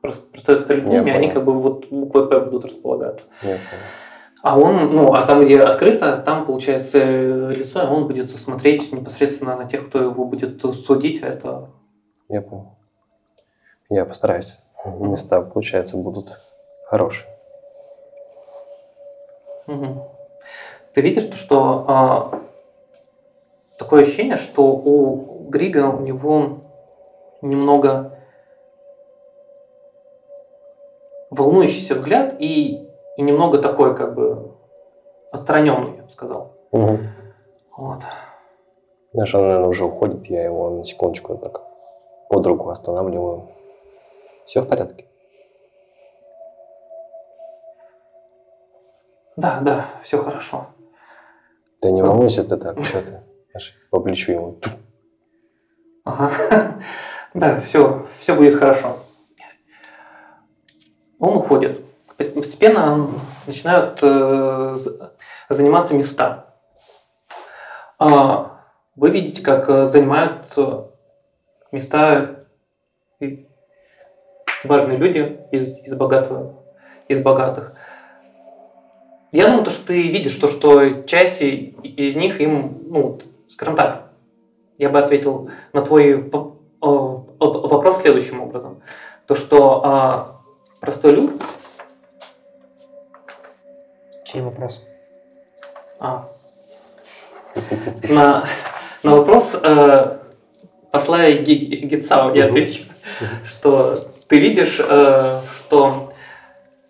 Просто 0.00 0.22
просто 0.32 0.52
это 0.52 0.74
людьми, 0.74 0.94
Я 0.94 1.00
они 1.00 1.12
понял. 1.12 1.32
как 1.32 1.44
бы 1.44 1.52
вот 1.52 1.90
буквой 1.90 2.28
П 2.28 2.40
будут 2.40 2.66
располагаться. 2.66 3.28
Я 3.42 3.56
А 4.42 4.58
он, 4.58 4.94
ну, 4.94 5.12
а 5.12 5.22
там, 5.26 5.40
где 5.44 5.60
открыто, 5.60 6.22
там, 6.24 6.46
получается, 6.46 6.98
э, 6.98 7.54
лицо, 7.54 7.80
он 7.90 8.06
будет 8.06 8.30
смотреть 8.30 8.92
непосредственно 8.92 9.56
на 9.56 9.66
тех, 9.66 9.88
кто 9.88 9.98
его 10.02 10.24
будет 10.24 10.62
судить, 10.74 11.22
а 11.22 11.26
это... 11.26 11.70
Я 12.30 12.42
понял. 12.42 12.76
Я 13.88 14.06
постараюсь. 14.06 14.56
Места, 14.84 15.42
получается, 15.42 15.96
будут 15.96 16.40
хорошие. 16.86 17.28
Мгм. 19.66 20.04
Ты 20.94 21.00
видишь, 21.00 21.24
то, 21.24 21.36
что 21.36 21.84
а, 21.88 22.42
такое 23.76 24.02
ощущение, 24.02 24.36
что 24.36 24.64
у 24.64 25.48
Грига 25.48 25.88
у 25.88 26.00
него 26.00 26.60
немного 27.42 28.16
волнующийся 31.30 31.96
взгляд 31.96 32.36
и, 32.38 32.88
и 33.16 33.22
немного 33.22 33.58
такой, 33.58 33.96
как 33.96 34.14
бы, 34.14 34.56
отстраненный, 35.32 35.96
я 35.96 36.02
бы 36.04 36.10
сказал. 36.10 36.56
Угу. 36.70 36.98
Вот. 37.76 38.02
Знаешь, 39.12 39.34
он, 39.34 39.42
наверное, 39.42 39.68
уже 39.68 39.84
уходит, 39.84 40.26
я 40.26 40.44
его 40.44 40.70
на 40.70 40.84
секундочку 40.84 41.36
так 41.36 41.69
под 42.30 42.46
руку 42.46 42.70
останавливаю. 42.70 43.48
Все 44.46 44.60
в 44.60 44.68
порядке? 44.68 45.06
Да, 49.36 49.58
да, 49.60 49.86
все 50.02 50.22
хорошо. 50.22 50.68
Да 51.82 51.90
не 51.90 52.02
волнуйся 52.02 52.44
ты 52.44 52.56
так, 52.56 52.82
что 52.84 53.02
ты? 53.02 53.20
Аж 53.52 53.74
по 53.90 54.00
плечу 54.00 54.32
ему. 54.32 54.58
Ага. 56.04 56.74
Да, 57.34 57.60
все, 57.60 58.06
все 58.18 58.34
будет 58.34 58.54
хорошо. 58.54 58.96
Он 61.18 61.36
уходит. 61.36 61.84
Постепенно 62.16 63.08
начинают 63.46 63.98
э, 64.02 64.76
заниматься 65.48 65.94
места. 65.94 66.46
А, 67.98 68.60
Вы 68.96 69.10
видите, 69.10 69.42
как 69.42 69.68
э, 69.68 69.84
занимают 69.84 70.52
э, 70.56 70.89
места 71.72 72.44
и 73.20 73.46
важные 74.64 74.98
люди 74.98 75.40
из, 75.50 75.78
из, 75.78 75.94
богатого, 75.94 76.54
из 77.08 77.20
богатых. 77.20 77.74
Я 79.32 79.46
думаю, 79.46 79.64
то, 79.64 79.70
что 79.70 79.86
ты 79.88 80.02
видишь, 80.02 80.34
то, 80.36 80.48
что 80.48 81.02
части 81.02 81.74
из 81.82 82.16
них 82.16 82.40
им, 82.40 82.78
ну, 82.86 83.18
скажем 83.48 83.76
так, 83.76 84.08
я 84.78 84.88
бы 84.90 84.98
ответил 84.98 85.50
на 85.72 85.82
твой 85.82 86.30
вопрос 86.80 88.00
следующим 88.00 88.40
образом. 88.40 88.82
То, 89.26 89.34
что 89.34 89.82
а, 89.84 90.40
простой 90.80 91.12
люд... 91.12 91.30
Чей 94.24 94.42
вопрос? 94.42 94.80
а, 96.00 96.28
на, 98.08 98.44
на 99.02 99.16
вопрос 99.16 99.54
э, 99.62 100.18
посла 100.90 101.30
Ги- 101.30 101.86
Гитсао 101.86 102.34
я 102.34 102.46
отвечу, 102.46 102.82
что 103.48 104.04
ты 104.28 104.38
видишь, 104.38 104.80
э, 104.80 105.40
что 105.58 106.12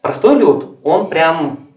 простой 0.01 0.39
люд, 0.39 0.79
он 0.83 1.09
прям 1.09 1.69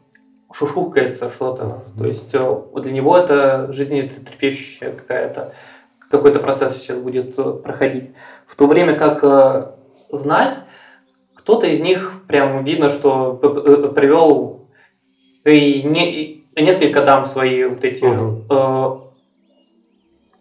шушукается 0.51 1.29
что-то. 1.29 1.83
То 1.97 2.05
есть 2.05 2.33
э, 2.33 2.61
для 2.75 2.91
него 2.91 3.17
это 3.17 3.71
жизнетрепещущая 3.71 4.91
какая-то 4.91 5.53
какой-то 6.09 6.39
процесс 6.39 6.77
сейчас 6.77 6.97
будет 6.97 7.37
э, 7.37 7.53
проходить. 7.63 8.11
В 8.45 8.55
то 8.55 8.67
время 8.67 8.95
как 8.95 9.75
знать, 10.11 10.55
кто-то 11.35 11.65
из 11.65 11.79
них 11.79 12.21
прям 12.27 12.63
видно, 12.63 12.89
что 12.89 13.33
привел 13.95 14.69
и 15.43 15.81
не, 15.83 16.23
и 16.55 16.63
несколько 16.63 17.03
дам 17.03 17.23
в 17.25 17.27
свои 17.27 17.65
вот 17.65 17.83
эти 17.83 18.03
Мгм. 18.03 18.45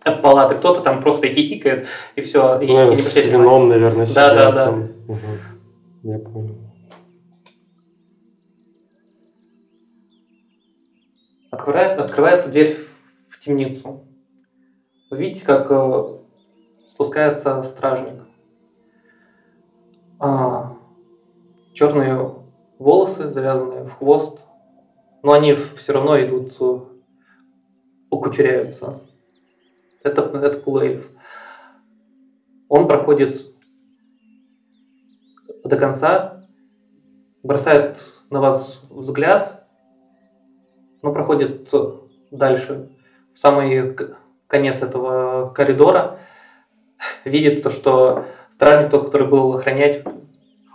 Э, 0.04 0.12
палаты. 0.16 0.54
Кто-то 0.56 0.80
там 0.80 1.02
просто 1.02 1.28
хихикает 1.28 1.86
и 2.16 2.20
все. 2.20 2.60
И, 2.60 2.64
и 2.64 2.68
не 2.68 2.74
Наверное, 2.74 2.96
с 2.96 3.24
вином, 3.24 3.68
наверное, 3.68 4.06
Да, 4.06 4.06
сидят 4.06 4.34
да, 4.34 4.52
да. 4.52 4.64
там. 4.64 4.80
Мгм. 5.08 5.20
Я 6.02 6.18
понял. 6.18 6.56
Открывает- 11.50 11.98
открывается 11.98 12.48
дверь 12.48 12.76
в 13.28 13.38
темницу. 13.40 14.04
Вы 15.10 15.16
видите, 15.18 15.44
как 15.44 15.70
э, 15.70 16.18
спускается 16.86 17.62
стражник. 17.62 18.22
А, 20.18 20.76
черные 21.74 22.34
волосы, 22.78 23.30
завязанные 23.30 23.84
в 23.84 23.92
хвост, 23.98 24.38
но 25.22 25.32
они 25.32 25.52
все 25.54 25.92
равно 25.92 26.18
идут, 26.22 26.54
э, 26.60 26.78
укучеряются. 28.10 29.00
Это, 30.04 30.22
это 30.22 30.58
полуэльф. 30.58 31.08
Он 32.68 32.88
проходит 32.88 33.46
до 35.64 35.76
конца, 35.76 36.44
бросает 37.42 38.02
на 38.30 38.40
вас 38.40 38.82
взгляд, 38.90 39.66
но 41.02 41.12
проходит 41.12 41.68
дальше, 42.30 42.90
в 43.32 43.38
самый 43.38 43.96
конец 44.46 44.82
этого 44.82 45.52
коридора, 45.54 46.18
видит 47.24 47.62
то, 47.62 47.70
что 47.70 48.24
стражник, 48.50 48.90
тот, 48.90 49.06
который 49.06 49.26
был 49.26 49.54
охранять, 49.54 50.04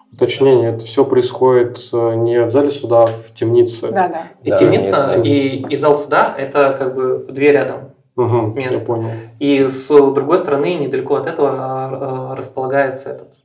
Уточнение, 0.10 0.74
это 0.74 0.86
все 0.86 1.04
происходит 1.04 1.90
э, 1.92 2.16
не 2.16 2.42
в 2.42 2.50
зале 2.50 2.72
суда, 2.72 3.04
а 3.04 3.08
в 3.08 3.34
темнице. 3.34 3.92
Да, 3.92 4.08
да. 4.08 4.24
и 4.42 4.50
Да, 4.50 4.58
темница, 4.58 5.22
есть 5.22 5.54
и, 5.54 5.66
и 5.70 5.76
зал 5.76 5.98
суда, 5.98 6.34
это 6.36 6.76
как 6.80 6.96
бы 6.96 7.28
две 7.30 7.52
рядом. 7.52 7.92
Угу, 8.18 8.54
Место. 8.56 8.80
я 8.80 8.86
понял. 8.86 9.10
И 9.40 9.68
с 9.68 9.88
другой 9.88 10.40
стороны, 10.40 10.74
недалеко 10.74 11.16
от 11.16 11.28
этого 11.28 11.50
а, 11.52 12.32
а, 12.32 12.36
располагается 12.36 13.12
этот 13.12 13.38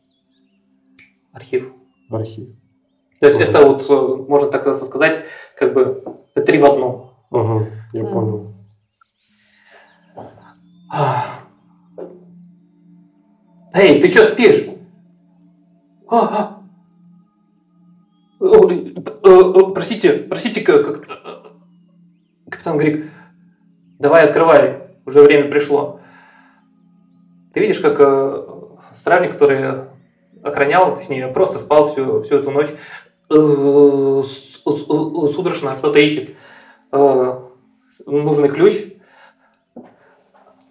архив. 1.33 1.73
Архив. 2.11 2.49
То 3.21 3.27
есть 3.27 3.39
Мгм. 3.39 3.49
это 3.49 3.67
вот, 3.67 3.87
э, 3.89 4.17
можно 4.29 4.51
так 4.51 4.75
сказать, 4.75 5.25
как 5.57 5.75
бы 5.75 6.03
три 6.35 6.59
в 6.59 6.65
одном. 6.65 7.13
Угу, 7.31 7.67
я 7.93 8.05
понял. 8.05 8.47
Эй, 13.75 14.01
ты 14.01 14.11
что 14.11 14.25
спишь? 14.25 14.67
А, 16.09 16.19
а. 16.19 16.63
Э, 18.41 18.47
э, 19.25 19.53
Простите, 19.75 20.13
простите, 20.15 20.63
капитан 20.63 22.77
Грик. 22.79 23.07
Давай, 24.03 24.25
открывай, 24.25 24.81
уже 25.07 25.23
время 25.23 25.49
пришло. 25.49 26.01
Ты 27.55 27.61
видишь, 27.61 27.79
как 27.79 28.01
э, 28.01 28.47
стражник, 28.97 29.31
который 29.31 29.85
охранял, 30.43 30.97
точнее, 30.97 31.29
просто 31.29 31.61
спал 31.61 31.87
всю, 31.89 32.21
всю 32.23 32.35
эту 32.39 32.51
ночь, 32.51 32.71
э, 32.71 32.73
э, 33.35 34.23
судорожно 34.67 35.77
что-то 35.77 36.01
ищет. 36.01 36.31
Э, 36.91 37.43
нужный 38.05 38.49
ключ. 38.49 38.87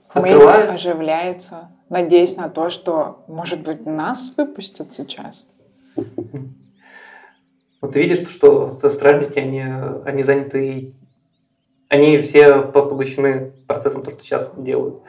Открывает. 0.09 0.69
оживляется, 0.69 1.69
надеясь 1.87 2.35
на 2.35 2.49
то, 2.49 2.69
что, 2.69 3.23
может 3.29 3.61
быть, 3.61 3.85
нас 3.85 4.33
выпустят 4.35 4.91
сейчас. 4.91 5.49
Вот 7.79 7.93
ты 7.93 8.01
видишь, 8.01 8.27
что 8.27 8.67
ст- 8.67 8.91
стражники, 8.91 9.39
они, 9.39 9.63
они 10.03 10.21
заняты, 10.23 10.95
они 11.91 12.17
все 12.19 12.61
по- 12.61 12.83
поглощены 12.83 13.51
процессом, 13.67 14.01
то, 14.01 14.11
что 14.11 14.21
сейчас 14.21 14.53
делают. 14.55 15.03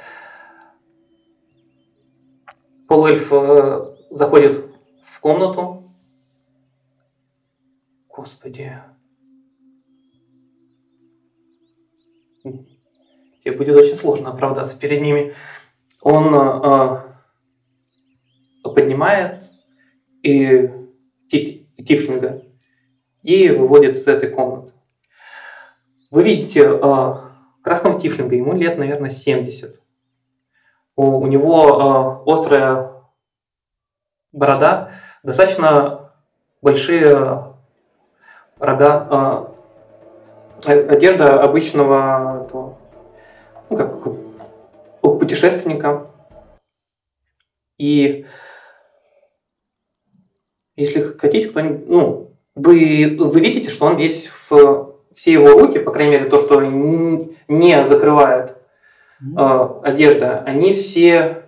Полуэльф 2.88 3.33
э, 3.33 3.95
заходит 4.11 4.64
в 5.05 5.21
комнату. 5.21 5.95
Господи. 8.09 8.73
Тебе 12.42 13.57
будет 13.57 13.77
очень 13.77 13.95
сложно 13.95 14.31
оправдаться 14.31 14.77
перед 14.77 15.03
ними. 15.03 15.37
Он 16.01 16.35
э, 16.35 17.05
э, 18.64 18.68
поднимает 18.75 19.49
и 20.25 20.68
ти- 21.31 21.68
тифлинга 21.79 22.42
и 23.23 23.51
выводит 23.51 23.99
из 23.99 24.09
этой 24.09 24.31
комнаты. 24.31 24.72
Вы 26.12 26.25
видите 26.25 26.61
э, 26.61 27.14
красного 27.62 27.98
тифлинга, 27.98 28.37
ему 28.37 28.53
лет, 28.53 28.77
наверное, 28.77 29.09
70. 29.09 29.81
У, 30.94 31.05
у 31.05 31.27
него 31.27 32.22
э, 32.27 32.31
острая 32.31 32.92
борода, 34.31 34.90
достаточно 35.22 36.12
большие 36.61 37.55
рога, 38.59 39.48
э, 40.66 40.87
одежда 40.87 41.42
обычного 41.42 42.77
ну, 43.70 43.77
как 43.79 44.03
путешественника. 45.01 46.11
И 47.79 48.27
если 50.77 51.01
хотите, 51.05 51.48
кто-нибудь, 51.48 51.88
ну, 51.88 52.37
вы, 52.55 53.16
вы 53.18 53.40
видите, 53.40 53.70
что 53.70 53.87
он 53.87 53.96
весь 53.96 54.29
в 54.51 54.92
все 55.14 55.33
его 55.33 55.48
руки, 55.59 55.79
по 55.79 55.90
крайней 55.90 56.12
мере, 56.12 56.31
то, 56.31 56.38
что 56.38 56.61
не 56.61 57.85
закрывает 57.85 58.57
э, 59.20 59.68
одежда, 59.83 60.42
они 60.46 60.72
все 60.72 61.44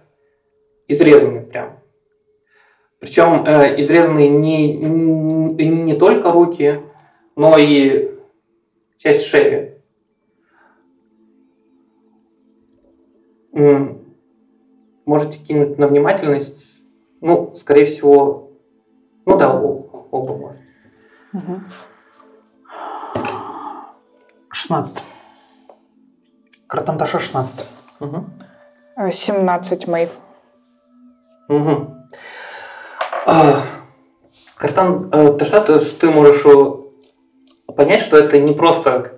изрезаны 0.88 1.42
прям. 1.42 1.79
Причем 2.98 3.44
э, 3.46 3.81
изрезаны 3.81 4.29
не, 4.29 4.72
не, 4.72 5.68
не 5.68 5.94
только 5.94 6.33
руки, 6.33 6.81
но 7.37 7.59
и 7.59 8.14
часть 8.96 9.27
шеи. 9.27 9.74
Можете 15.05 15.38
кинуть 15.38 15.79
на 15.79 15.87
внимательность. 15.87 16.83
Ну, 17.20 17.55
скорее 17.55 17.85
всего, 17.87 18.50
ну 19.27 19.38
да, 19.38 19.59
оба 19.61 20.37
может. 20.37 20.61
Мгм. 21.33 21.64
16. 24.64 25.03
Картанташа 26.66 27.20
16. 27.20 27.66
Мгм. 28.00 28.33
Э, 28.96 29.12
17 29.12 29.87
Мэйв. 29.87 30.09
Мгм. 31.48 32.09
А, 33.27 33.61
Картан 34.57 35.11
Таша, 35.11 35.61
ты, 35.61 35.79
ты 35.81 36.11
можешь 36.11 36.46
э, 36.46 37.72
понять, 37.74 38.00
что 38.00 38.16
это 38.16 38.40
не 38.40 38.55
просто 38.55 39.12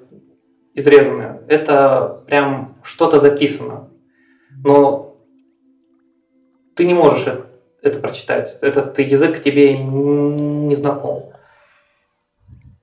изрезанное, 0.74 1.40
это 1.46 2.24
прям 2.26 2.74
что-то 2.82 3.20
записано. 3.20 3.88
Но 4.64 5.16
ты 6.74 6.87
не 6.87 6.94
можешь 6.94 7.28
э- 7.28 7.44
это 7.82 8.00
прочитать. 8.00 8.59
Этот 8.62 8.98
язык 8.98 9.44
тебе 9.44 9.78
не 9.78 10.74
знаком. 10.74 11.30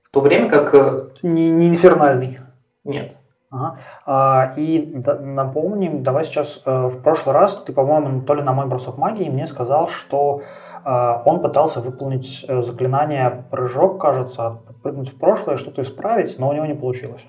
В 0.04 0.10
то 0.12 0.20
время 0.20 0.48
как 0.48 0.74
э, 0.74 1.10
Не, 1.22 1.50
не 1.50 1.68
инфернальный. 1.68 2.38
Нет. 2.84 3.16
Ага. 3.50 3.78
А, 4.06 4.54
и 4.56 4.78
да- 4.96 5.18
напомним, 5.20 6.02
давай 6.02 6.24
сейчас, 6.24 6.62
э, 6.66 6.86
в 6.88 7.02
прошлый 7.02 7.34
раз 7.34 7.56
ты, 7.62 7.72
по-моему, 7.72 8.22
то 8.22 8.34
ли 8.34 8.42
на 8.42 8.52
мой 8.52 8.66
бросок 8.66 8.98
магии 8.98 9.28
мне 9.28 9.46
сказал, 9.46 9.86
что 9.88 10.42
э, 10.84 11.22
он 11.24 11.40
пытался 11.40 11.80
выполнить 11.80 12.44
э, 12.48 12.62
заклинание 12.62 13.44
прыжок, 13.50 14.00
кажется, 14.00 14.58
прыгнуть 14.82 15.10
в 15.10 15.18
прошлое, 15.18 15.56
что-то 15.56 15.82
исправить, 15.82 16.36
но 16.38 16.48
у 16.48 16.52
него 16.52 16.66
не 16.66 16.74
получилось. 16.74 17.24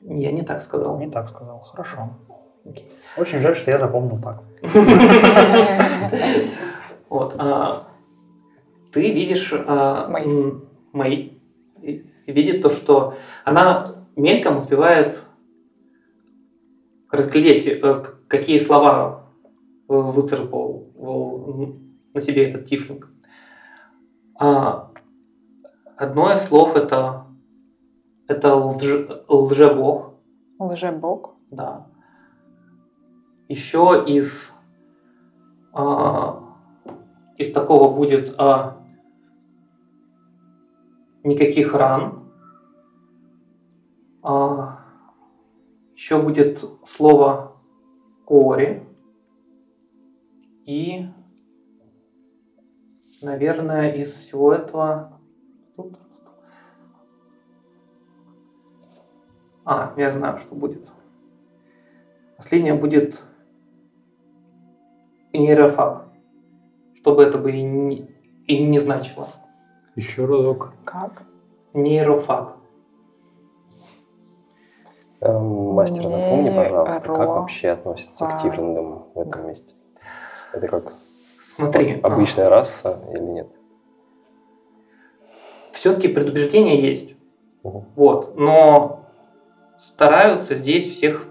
Я 0.00 0.32
не 0.32 0.42
так 0.42 0.60
сказал. 0.62 0.98
Не 0.98 1.10
так 1.10 1.28
сказал. 1.28 1.60
Хорошо. 1.60 2.10
Окей. 2.64 2.90
Очень 3.18 3.40
жаль, 3.40 3.56
что 3.56 3.70
я 3.70 3.78
запомнил 3.78 4.18
так. 4.20 4.42
Вот. 7.08 7.34
а, 7.38 7.82
ты 8.92 9.10
видишь 9.12 9.52
а, 9.66 10.06
Мэй. 10.08 10.24
м, 10.24 10.64
Мэй, 10.92 11.42
и- 11.82 12.06
видит 12.26 12.62
то, 12.62 12.70
что 12.70 13.14
она 13.44 13.99
мельком 14.16 14.58
успевает 14.58 15.24
разглядеть, 17.10 17.66
э, 17.66 18.04
какие 18.28 18.58
слова 18.58 19.26
э, 19.88 19.92
выцарапал 19.94 20.88
на 22.14 22.20
себе 22.20 22.48
этот 22.48 22.66
тифлинг. 22.66 23.08
А, 24.38 24.90
одно 25.96 26.32
из 26.32 26.42
слов 26.42 26.76
это 26.76 27.26
это 28.26 28.48
лж- 28.48 29.24
лжебог, 29.28 30.14
Лжебог. 30.58 31.34
да. 31.50 31.86
Еще 33.48 34.04
из 34.06 34.52
а, 35.72 36.42
из 37.36 37.52
такого 37.52 37.94
будет 37.94 38.34
а, 38.38 38.76
никаких 41.24 41.74
ран. 41.74 42.19
А, 44.22 44.80
еще 45.94 46.20
будет 46.22 46.64
слово 46.86 47.56
кори. 48.24 48.86
И, 50.66 51.06
наверное, 53.22 53.92
из 53.92 54.14
всего 54.14 54.52
этого... 54.52 55.20
А, 59.64 59.94
я 59.96 60.10
знаю, 60.10 60.36
что 60.36 60.54
будет. 60.54 60.88
Последнее 62.36 62.74
будет 62.74 63.22
нейрофаг. 65.32 66.08
Что 66.94 67.14
бы 67.14 67.22
это 67.22 67.38
бы 67.38 67.52
и 67.52 67.62
не, 67.62 68.10
и 68.46 68.62
не 68.62 68.78
значило. 68.78 69.28
Еще 69.96 70.24
разок. 70.24 70.72
Как? 70.84 71.24
Нейрофаг. 71.72 72.59
Эм, 75.20 75.74
Мастер, 75.74 76.08
напомни, 76.08 76.48
Не 76.48 76.56
пожалуйста, 76.56 77.00
как 77.00 77.28
вообще 77.28 77.70
относятся 77.70 78.26
к 78.26 78.38
тифлингам 78.38 79.10
в 79.14 79.20
этом 79.20 79.46
месте? 79.46 79.74
Это 80.52 80.66
как 80.66 80.92
Смотри, 80.92 82.00
а. 82.02 82.06
обычная 82.06 82.48
раса 82.48 82.98
или 83.12 83.20
нет? 83.20 83.48
все-таки 85.80 86.08
предубеждение 86.08 86.80
есть. 86.80 87.16
Мгм. 87.62 87.86
Вот. 87.96 88.36
Но 88.36 89.06
стараются 89.78 90.54
здесь 90.54 90.94
всех, 90.94 91.26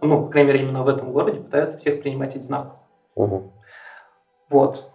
ну, 0.00 0.24
по 0.24 0.30
крайней 0.30 0.52
мере, 0.52 0.64
именно 0.64 0.84
в 0.84 0.88
этом 0.88 1.12
городе, 1.12 1.40
пытаются 1.40 1.76
всех 1.78 2.00
принимать 2.00 2.36
одинаково. 2.36 2.80
Мгм. 3.16 3.52
Вот. 4.48 4.90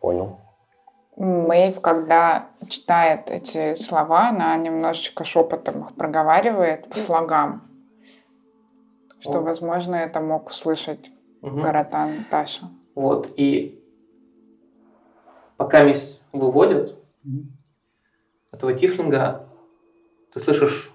Понял. 0.00 0.38
Мэйв, 1.18 1.80
когда 1.80 2.48
читает 2.68 3.28
эти 3.28 3.74
слова, 3.74 4.28
она 4.28 4.56
немножечко 4.56 5.24
шепотом 5.24 5.82
их 5.82 5.94
проговаривает 5.96 6.88
по 6.88 6.96
слогам. 6.96 7.62
что, 9.20 9.38
О. 9.38 9.42
возможно, 9.42 9.96
это 9.96 10.20
мог 10.20 10.48
услышать 10.48 11.10
Мгм. 11.40 11.62
Гаратан 11.62 12.24
Таша. 12.30 12.70
Вот, 12.94 13.32
и 13.36 13.82
пока 15.56 15.82
мисс 15.82 16.20
выводят 16.32 16.96
Мгм. 17.24 17.48
этого 18.52 18.74
тифлинга, 18.74 19.48
ты 20.32 20.38
слышишь, 20.38 20.92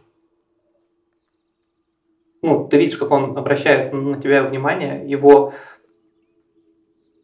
ну, 2.42 2.66
ты 2.70 2.78
видишь, 2.78 2.96
как 2.98 3.12
он 3.12 3.38
обращает 3.38 3.92
на 3.92 4.22
тебя 4.22 4.44
внимание, 4.44 5.06
его 5.06 5.54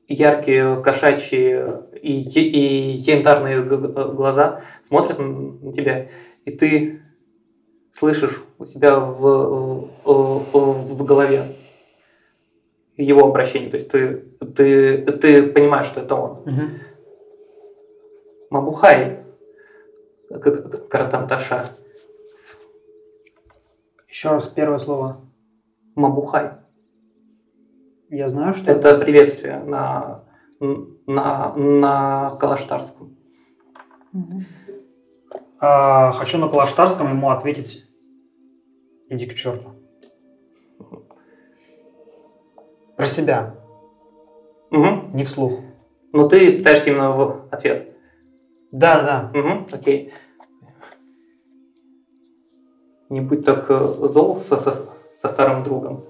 яркие 0.10 0.82
кошачьи 0.84 1.89
и, 2.02 2.22
и 2.22 2.92
янтарные 2.98 3.62
глаза 3.64 4.62
смотрят 4.84 5.20
на 5.20 5.74
тебя, 5.74 6.08
и 6.46 6.52
ты 6.52 7.02
слышишь 7.92 8.44
у 8.58 8.66
себя 8.66 9.00
в, 9.00 9.90
в, 10.04 10.96
в 10.96 11.06
голове 11.06 11.56
его 12.96 13.28
обращение. 13.28 13.70
То 13.70 13.76
есть 13.76 13.90
ты, 13.90 14.18
ты, 14.56 14.98
ты 14.98 15.44
понимаешь, 15.44 15.86
что 15.86 16.02
это 16.02 16.16
он. 16.16 16.42
Мгм. 16.46 16.70
Мабухай, 18.50 19.20
как 20.30 20.90
Каратанташа. 20.90 21.66
Еще 24.08 24.30
раз 24.30 24.48
первое 24.48 24.80
слово. 24.80 25.22
Мабухай. 25.96 26.52
Я 28.10 28.28
знаю, 28.28 28.54
что 28.54 28.72
Это 28.72 28.98
приветствие 28.98 29.60
на, 29.60 30.24
на, 30.60 31.54
на 31.56 32.38
калаштарском. 32.40 33.18
А, 35.60 36.12
хочу 36.14 36.38
на 36.38 36.48
Калаштарском 36.48 37.10
ему 37.10 37.30
ответить 37.30 37.86
«Иди 39.10 39.26
к 39.26 39.34
черту». 39.36 39.72
Про 42.96 43.06
себя, 43.06 43.56
Угу. 44.72 45.12
не 45.14 45.24
вслух. 45.24 45.60
Но 46.14 46.28
ты 46.28 46.58
пытаешься 46.58 46.90
именно 46.90 47.12
в 47.12 47.48
ответ. 47.52 47.98
Да, 48.72 49.02
да. 49.34 49.40
Угу, 49.40 49.68
окей. 49.72 50.14
Не 53.10 53.22
будь 53.22 53.44
так 53.44 53.70
э, 53.70 53.78
зол 53.78 54.38
со, 54.38 54.58
со, 54.58 54.72
со 55.16 55.28
старым 55.28 55.64
другом. 55.64 56.06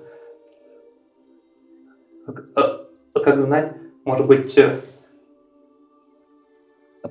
Как, 2.26 2.46
э, 2.58 3.20
как 3.24 3.40
знать, 3.40 3.79
может 4.10 4.26
быть, 4.26 4.58
э, 4.58 4.80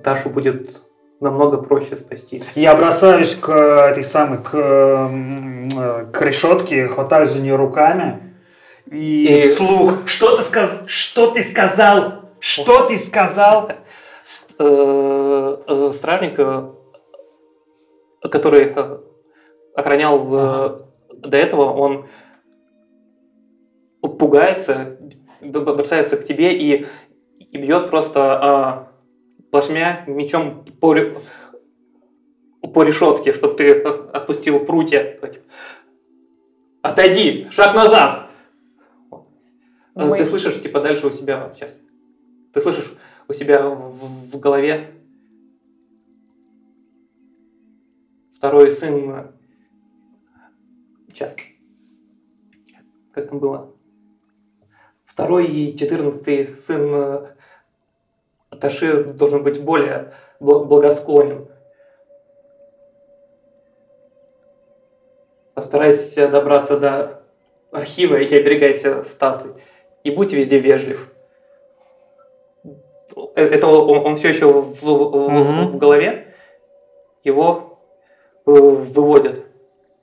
Ташу 0.02 0.30
будет 0.30 0.82
намного 1.20 1.58
проще 1.58 1.96
спасти. 1.96 2.42
Я 2.56 2.74
бросаюсь 2.74 3.36
к 3.36 3.48
э, 3.50 3.90
этой 3.92 4.02
самой, 4.02 4.38
к, 4.38 4.50
э, 4.52 6.06
к 6.12 6.20
решетке, 6.22 6.88
хватаюсь 6.88 7.30
за 7.30 7.40
нее 7.40 7.54
руками 7.54 8.34
и, 8.90 9.42
И- 9.42 9.46
вслух. 9.46 10.08
Что 10.08 10.36
ты 10.36 10.42
сказал? 10.42 10.78
Что 10.88 11.30
ты 11.30 11.42
сказал? 11.44 12.30
Что 12.40 12.86
ты 12.88 12.96
сказал? 12.96 13.70
Стражник, 15.92 16.34
который 18.22 18.74
охранял 19.76 20.24
до 21.12 21.36
этого, 21.36 21.72
он 21.72 22.08
пугается, 24.02 24.97
бросается 25.40 26.16
к 26.16 26.24
тебе 26.24 26.56
и, 26.56 26.86
и 27.38 27.58
бьет 27.58 27.90
просто 27.90 28.20
а, 28.20 28.92
плашмя 29.50 30.04
мечом 30.06 30.64
по, 30.80 30.94
по 32.62 32.82
решетке, 32.82 33.32
чтобы 33.32 33.54
ты 33.54 33.64
э, 33.72 33.82
отпустил 34.12 34.60
прутья. 34.64 35.18
Отойди, 36.82 37.48
шаг 37.50 37.74
назад. 37.74 38.30
Э, 39.10 39.16
Мы- 40.06 40.16
Ты 40.16 40.24
слышишь, 40.24 40.60
типа, 40.62 40.80
дальше 40.80 41.06
у 41.06 41.10
себя 41.10 41.50
сейчас. 41.54 41.78
Ты 42.52 42.60
слышишь 42.60 42.94
у 43.28 43.32
себя 43.32 43.68
в, 43.68 44.30
в 44.32 44.38
голове 44.38 44.94
второй 48.34 48.70
сын 48.70 49.10
э, 49.10 49.32
сейчас 51.08 51.36
как 53.12 53.28
там 53.28 53.40
было 53.40 53.74
второй 55.18 55.46
и 55.46 55.76
четырнадцатый 55.76 56.56
сын 56.56 56.94
э, 56.94 57.26
Таши 58.60 59.02
должен 59.02 59.42
быть 59.42 59.60
более 59.60 60.12
бл- 60.38 60.64
благосклонен 60.64 61.48
постарайся 65.54 66.28
добраться 66.28 66.78
до 66.78 67.20
архива 67.72 68.14
и 68.14 68.32
оберегайся 68.32 69.02
статуй 69.02 69.54
и 70.04 70.12
будь 70.12 70.32
везде 70.32 70.60
вежлив 70.60 71.12
Э, 73.34 73.44
это 73.44 73.66
он, 73.66 74.14
все 74.14 74.28
еще 74.28 74.46
в, 74.46 74.80
в- 74.80 75.30
Мгм. 75.30 75.72
в 75.72 75.78
голове, 75.78 76.32
его 77.24 77.80
э, 78.46 78.50
выводят. 78.52 79.44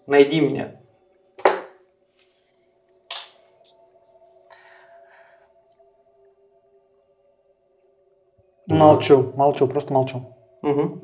Найди 0.08 0.41
меня. 0.41 0.82
Молчу, 8.75 9.31
молчу, 9.35 9.67
просто 9.67 9.93
молчу. 9.93 10.35
Мгм. 10.61 11.01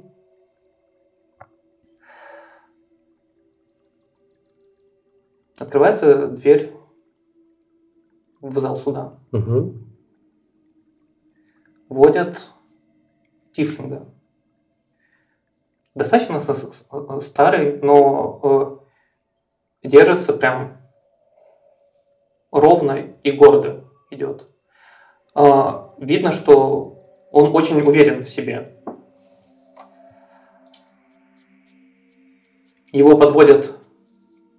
Открывается 5.58 6.28
дверь 6.28 6.74
в 8.42 8.60
зал 8.60 8.76
суда. 8.78 9.20
Мгм. 9.32 9.96
Вводят 11.88 12.52
Тифлинга. 13.54 14.06
Достаточно 15.96 16.40
старый, 17.22 17.80
но 17.82 18.82
э, 19.84 19.88
держится 19.88 20.34
прям 20.34 20.78
ровно 22.52 23.16
и 23.24 23.32
гордо 23.32 23.86
идет. 24.10 24.46
А, 25.34 25.94
видно, 25.98 26.32
что 26.32 26.91
он 27.32 27.56
очень 27.56 27.82
уверен 27.82 28.24
в 28.24 28.30
себе. 28.30 28.76
Его 32.92 33.18
подводят 33.18 33.74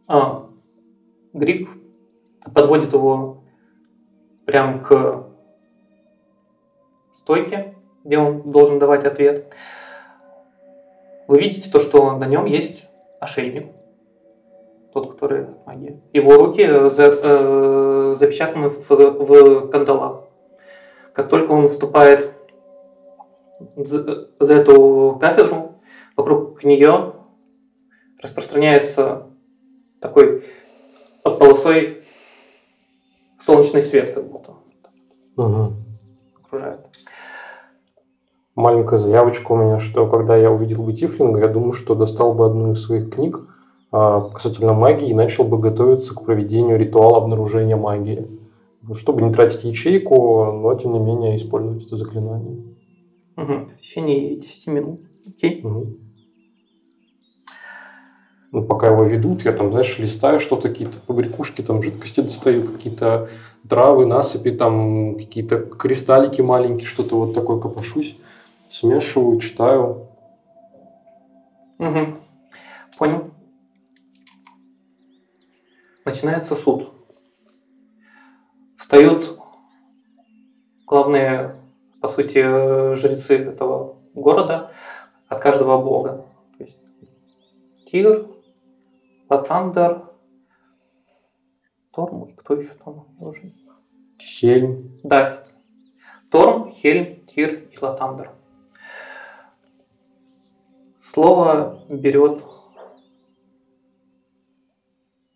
а, 0.08 0.46
Грик 1.32 1.68
подводит 2.52 2.92
его 2.92 3.44
прям 4.44 4.80
к 4.80 5.26
стойке, 7.12 7.74
где 8.04 8.18
он 8.18 8.50
должен 8.50 8.78
давать 8.78 9.04
ответ. 9.04 9.54
Вы 11.28 11.38
видите 11.38 11.70
то, 11.70 11.78
что 11.78 12.16
на 12.16 12.26
нем 12.26 12.46
есть 12.46 12.84
ошейник, 13.20 13.72
тот, 14.92 15.12
который 15.12 15.44
от 15.44 15.66
магии. 15.66 16.02
Его 16.12 16.34
руки 16.34 16.66
за- 16.66 17.18
э, 17.22 18.14
запечатаны 18.18 18.68
в, 18.68 18.90
в 18.90 19.70
кандалах. 19.70 20.24
Как 21.12 21.28
только 21.28 21.52
он 21.52 21.68
вступает 21.68 22.32
за, 23.76 24.28
за 24.40 24.54
эту 24.54 25.18
кафедру, 25.20 25.76
вокруг 26.16 26.62
нее 26.64 27.14
распространяется 28.22 29.26
такой 30.00 30.44
полосой 31.22 32.02
солнечный 33.40 33.80
свет, 33.80 34.14
как 34.14 34.30
будто 34.30 34.52
Мгм. 35.36 35.74
окружает. 36.44 36.80
Маленькая 38.54 38.98
заявочка 38.98 39.52
у 39.52 39.56
меня, 39.56 39.78
что 39.78 40.06
когда 40.06 40.36
я 40.36 40.50
увидел 40.50 40.82
бы 40.82 40.92
Тифлинга, 40.92 41.40
я 41.40 41.48
думаю, 41.48 41.72
что 41.72 41.94
достал 41.94 42.34
бы 42.34 42.44
одну 42.44 42.72
из 42.72 42.82
своих 42.82 43.10
книг 43.10 43.40
а, 43.90 44.28
касательно 44.28 44.74
магии 44.74 45.08
и 45.08 45.14
начал 45.14 45.44
бы 45.44 45.58
готовиться 45.58 46.14
к 46.14 46.24
проведению 46.24 46.78
ритуала 46.78 47.18
обнаружения 47.18 47.76
магии. 47.76 48.28
Чтобы 48.94 49.22
не 49.22 49.32
тратить 49.32 49.64
ячейку, 49.64 50.44
но 50.52 50.74
тем 50.74 50.92
не 50.92 50.98
менее 50.98 51.36
использовать 51.36 51.86
это 51.86 51.96
заклинание. 51.96 52.62
Мгм. 53.36 53.68
В 53.68 53.76
течение 53.76 54.36
10 54.36 54.66
минут. 54.66 55.02
Окей. 55.26 55.62
Мгм. 55.62 55.98
Ну, 58.52 58.62
пока 58.62 58.88
его 58.88 59.04
ведут, 59.04 59.42
я 59.46 59.52
там, 59.52 59.70
знаешь, 59.70 59.98
листаю 59.98 60.38
что-то, 60.38 60.68
какие-то 60.68 61.00
побрякушки, 61.00 61.62
там 61.62 61.82
жидкости 61.82 62.20
достаю, 62.20 62.70
какие-то 62.70 63.30
травы, 63.66 64.04
насыпи, 64.04 64.50
там 64.50 65.16
какие-то 65.16 65.58
кристаллики 65.58 66.42
маленькие, 66.42 66.86
что-то 66.86 67.16
вот 67.16 67.32
такое 67.32 67.58
копошусь, 67.58 68.14
смешиваю, 68.68 69.40
читаю. 69.40 70.08
Мгм. 71.78 72.20
Понял. 72.98 73.30
Начинается 76.04 76.54
суд. 76.54 76.90
Встают 78.76 79.38
главные, 80.86 81.56
по 82.02 82.08
сути, 82.08 82.38
э, 82.38 82.96
жрецы 82.96 83.38
этого 83.38 83.96
города 84.12 84.72
от 85.28 85.40
каждого 85.40 85.80
бога. 85.80 86.26
То 86.58 86.64
есть 86.64 86.80
Тигр, 87.86 88.26
Латандер, 89.30 90.10
Торм 91.94 92.24
и 92.24 92.32
кто 92.34 92.54
еще 92.54 92.74
там? 92.84 93.06
Уже- 93.20 93.52
Хельм. 94.20 94.98
Да. 95.04 95.44
Торм, 96.32 96.72
Хельм, 96.72 97.24
Тир 97.26 97.68
и 97.70 97.78
Латандер. 97.80 98.32
Слово 101.00 101.86
берет 101.88 102.42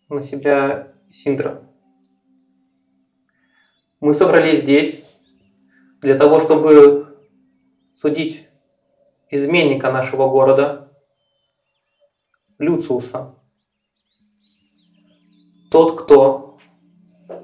на 0.09 0.21
себя 0.21 0.91
Синдра. 1.09 1.63
Мы 4.01 4.13
собрались 4.13 4.63
здесь 4.63 5.06
для 6.07 6.15
того, 6.15 6.39
чтобы 6.39 7.17
судить 7.93 8.47
изменника 9.29 9.91
нашего 9.91 10.29
города, 10.29 10.89
Люциуса. 12.59 13.35
Тот, 15.69 15.99
кто 15.99 16.57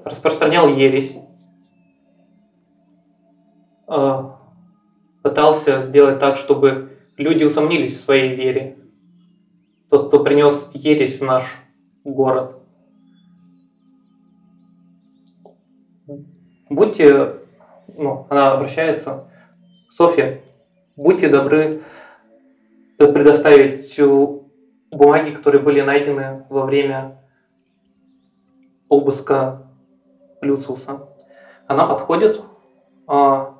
распространял 0.06 0.68
ересь, 0.68 1.14
э, 3.86 4.30
пытался 5.22 5.82
сделать 5.82 6.18
так, 6.18 6.38
чтобы 6.38 6.96
люди 7.18 7.44
усомнились 7.44 7.94
в 7.94 8.00
своей 8.00 8.34
вере. 8.34 8.78
Тот, 9.90 10.08
кто 10.08 10.24
принес 10.24 10.70
ересь 10.72 11.20
в 11.20 11.22
наш 11.22 11.58
город. 12.02 12.62
Будьте, 16.70 17.43
ну, 17.96 18.26
она 18.30 18.52
обращается, 18.52 19.28
Софья, 19.88 20.40
будьте 20.96 21.28
добры 21.28 21.82
э, 22.98 23.06
предоставить 23.12 23.98
э, 23.98 24.28
бумаги, 24.90 25.30
которые 25.32 25.62
были 25.62 25.80
найдены 25.80 26.44
во 26.48 26.64
время 26.64 27.22
обыска 28.88 29.66
Люциуса. 30.40 31.08
Она 31.66 31.86
подходит, 31.86 32.42
а, 33.06 33.54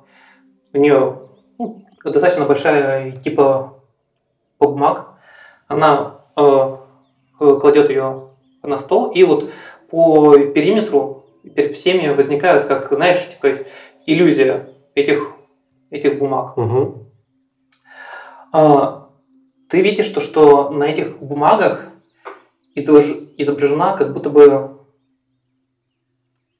у 0.73 0.77
нее 0.77 1.21
ну, 1.57 1.85
достаточно 2.03 2.45
большая 2.45 3.11
типа 3.11 3.81
бумаг. 4.59 5.13
Она 5.67 6.21
э, 6.37 6.41
э, 7.39 7.57
кладет 7.59 7.89
ее 7.89 8.29
на 8.61 8.79
стол, 8.79 9.11
и 9.11 9.23
вот 9.23 9.49
по 9.89 10.33
периметру 10.33 11.25
перед 11.55 11.75
всеми 11.75 12.13
возникают, 12.13 12.65
как, 12.65 12.91
знаешь, 12.91 13.27
типа 13.29 13.65
иллюзия 14.05 14.69
этих, 14.93 15.31
этих 15.89 16.17
бумаг. 16.19 16.57
Угу. 16.57 17.11
А, 18.51 19.09
ты 19.69 19.81
видишь, 19.81 20.09
то, 20.09 20.21
что 20.21 20.69
на 20.69 20.85
этих 20.85 21.19
бумагах 21.21 21.89
изображ- 22.75 23.33
изображена 23.37 23.95
как 23.97 24.13
будто 24.13 24.29
бы 24.29 24.79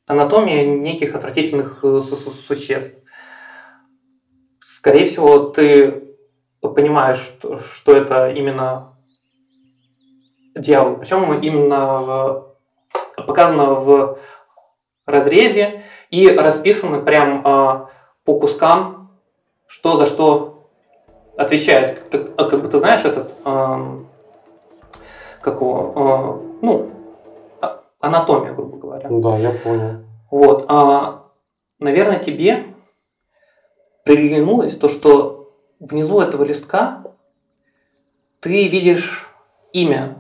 анатомия 0.08 0.66
неких 0.66 1.16
отвратительных 1.16 1.84
э, 1.84 2.02
су- 2.02 2.16
су- 2.16 2.32
существ. 2.32 3.04
Скорее 4.60 5.06
всего, 5.06 5.50
ты 5.50 6.04
понимаешь, 6.62 7.18
что, 7.18 7.58
что 7.60 7.96
это 7.96 8.32
именно 8.32 8.98
дьявол. 10.56 10.98
Причем 10.98 11.40
именно 11.40 12.44
показано 13.26 13.76
в 13.76 14.20
разрезе 15.06 15.84
и 16.10 16.30
расписано 16.30 17.00
прям 17.02 17.42
а, 17.46 17.90
по 18.24 18.40
кускам, 18.40 19.12
что 19.68 19.96
за 19.98 20.06
что 20.06 20.70
отвечает. 21.38 22.00
Как, 22.12 22.32
а 22.38 22.50
как 22.50 22.62
будто 22.62 22.80
знаешь 22.80 23.06
этот, 23.06 23.32
ам, 23.44 24.08
как 25.42 25.62
его, 25.62 25.94
а, 25.96 26.42
ну, 26.62 26.90
анатомия, 28.00 28.54
грубо 28.54 28.78
говоря. 28.78 29.10
Да, 29.10 29.38
я 29.38 29.52
понял. 29.52 30.04
Вот, 30.32 30.66
а, 30.68 31.30
наверное, 31.80 32.20
тебе 32.20 32.68
приглянулось 34.04 34.78
то, 34.78 34.88
что 34.88 35.54
внизу 35.80 36.20
этого 36.20 36.44
листка 36.44 37.04
ты 38.40 38.68
видишь 38.68 39.28
имя. 39.74 40.20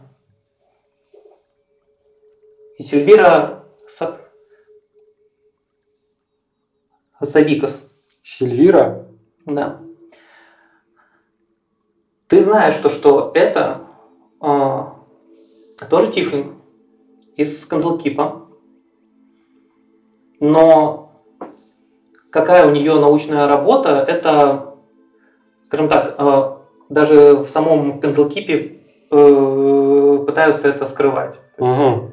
И 2.78 2.84
Сильвира 2.84 3.63
Са- 3.88 4.17
Савикас. 7.25 7.85
Сильвира? 8.23 9.07
Да. 9.45 9.81
Ты 12.27 12.41
знаешь 12.41 12.75
то, 12.77 12.89
что 12.89 13.31
это 13.35 13.81
а, 14.39 14.95
тоже 15.89 16.11
тифлинг 16.11 16.53
из 17.35 17.65
Кандлкипа. 17.65 18.47
Но 20.39 21.23
какая 22.31 22.67
у 22.67 22.71
нее 22.71 22.99
научная 22.99 23.47
работа, 23.47 24.03
это, 24.07 24.75
скажем 25.63 25.88
так, 25.88 26.15
а, 26.17 26.61
даже 26.89 27.35
в 27.35 27.47
самом 27.47 27.99
Кандлкипе 27.99 28.79
э, 29.09 30.23
пытаются 30.25 30.67
это 30.67 30.85
скрывать. 30.85 31.39
Угу. 31.57 32.11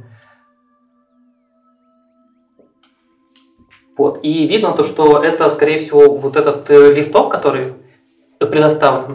Вот. 4.03 4.19
И 4.25 4.47
видно 4.49 4.73
то, 4.73 4.83
что 4.83 5.23
это, 5.23 5.49
скорее 5.49 5.79
всего, 5.79 6.17
вот 6.17 6.37
этот 6.37 6.69
э, 6.71 6.93
листок, 6.93 7.31
который 7.31 7.65
предоставлен, 8.38 9.15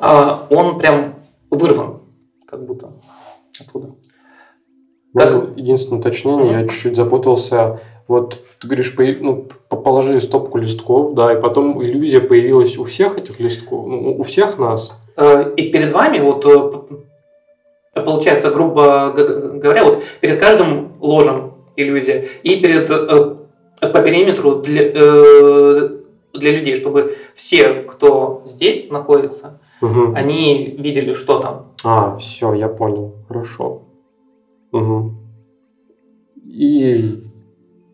а, 0.00 0.44
он 0.50 0.78
прям 0.80 1.14
вырван, 1.50 2.00
как 2.48 2.66
будто 2.66 2.88
оттуда. 3.60 3.86
Как- 5.14 5.32
Ну, 5.32 5.50
единственное 5.54 6.00
уточнение, 6.00 6.52
я 6.62 6.68
чуть-чуть 6.68 6.96
запутался. 6.96 7.78
Вот 8.08 8.38
ты 8.60 8.66
говоришь, 8.66 8.92
ну, 9.20 9.46
по- 9.68 9.76
положили 9.76 10.18
стопку 10.18 10.58
листков, 10.58 11.14
да, 11.14 11.32
и 11.32 11.40
потом 11.40 11.80
иллюзия 11.80 12.20
появилась 12.20 12.76
у 12.78 12.82
всех 12.84 13.18
этих 13.18 13.38
листков, 13.38 13.86
ну, 13.86 14.16
у 14.18 14.22
всех 14.24 14.58
нас. 14.58 14.90
Э, 15.16 15.52
И 15.56 15.70
перед 15.70 15.92
вами, 15.92 16.18
вот 16.18 16.44
э, 17.94 18.00
получается, 18.02 18.50
грубо 18.50 19.12
говоря, 19.62 19.84
вот 19.84 20.02
перед 20.20 20.40
каждым 20.40 20.94
ложем 21.00 21.52
иллюзия, 21.76 22.24
и 22.42 22.56
перед 22.56 22.90
по 23.88 24.00
периметру 24.02 24.56
для, 24.62 24.82
э, 24.94 25.88
для 26.34 26.52
людей, 26.52 26.76
чтобы 26.76 27.16
все, 27.34 27.74
кто 27.82 28.42
здесь 28.46 28.90
находится, 28.90 29.60
Мгм. 29.80 30.14
они 30.14 30.76
видели, 30.78 31.12
что 31.14 31.40
там. 31.40 31.72
А, 31.84 32.16
все, 32.18 32.54
я 32.54 32.68
понял. 32.68 33.14
Хорошо. 33.28 33.82
Мгм. 34.70 35.18
И 36.44 37.24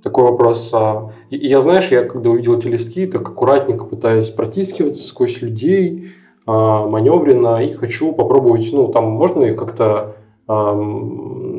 такой 0.02 0.24
вопрос. 0.24 0.70
а, 0.72 1.10
Я, 1.30 1.60
знаешь, 1.60 1.88
я 1.90 2.04
когда 2.04 2.30
увидел 2.30 2.58
эти 2.58 2.68
листки, 2.68 3.06
так 3.06 3.22
аккуратненько 3.28 3.84
пытаюсь 3.84 4.30
протискиваться 4.30 5.06
сквозь 5.06 5.40
людей, 5.42 6.10
а, 6.46 6.86
маневренно, 6.86 7.64
и 7.64 7.72
хочу 7.72 8.12
попробовать, 8.12 8.68
ну, 8.72 8.88
там 8.88 9.04
можно 9.06 9.44
их 9.44 9.56
как-то... 9.56 10.16
ам, 10.46 11.57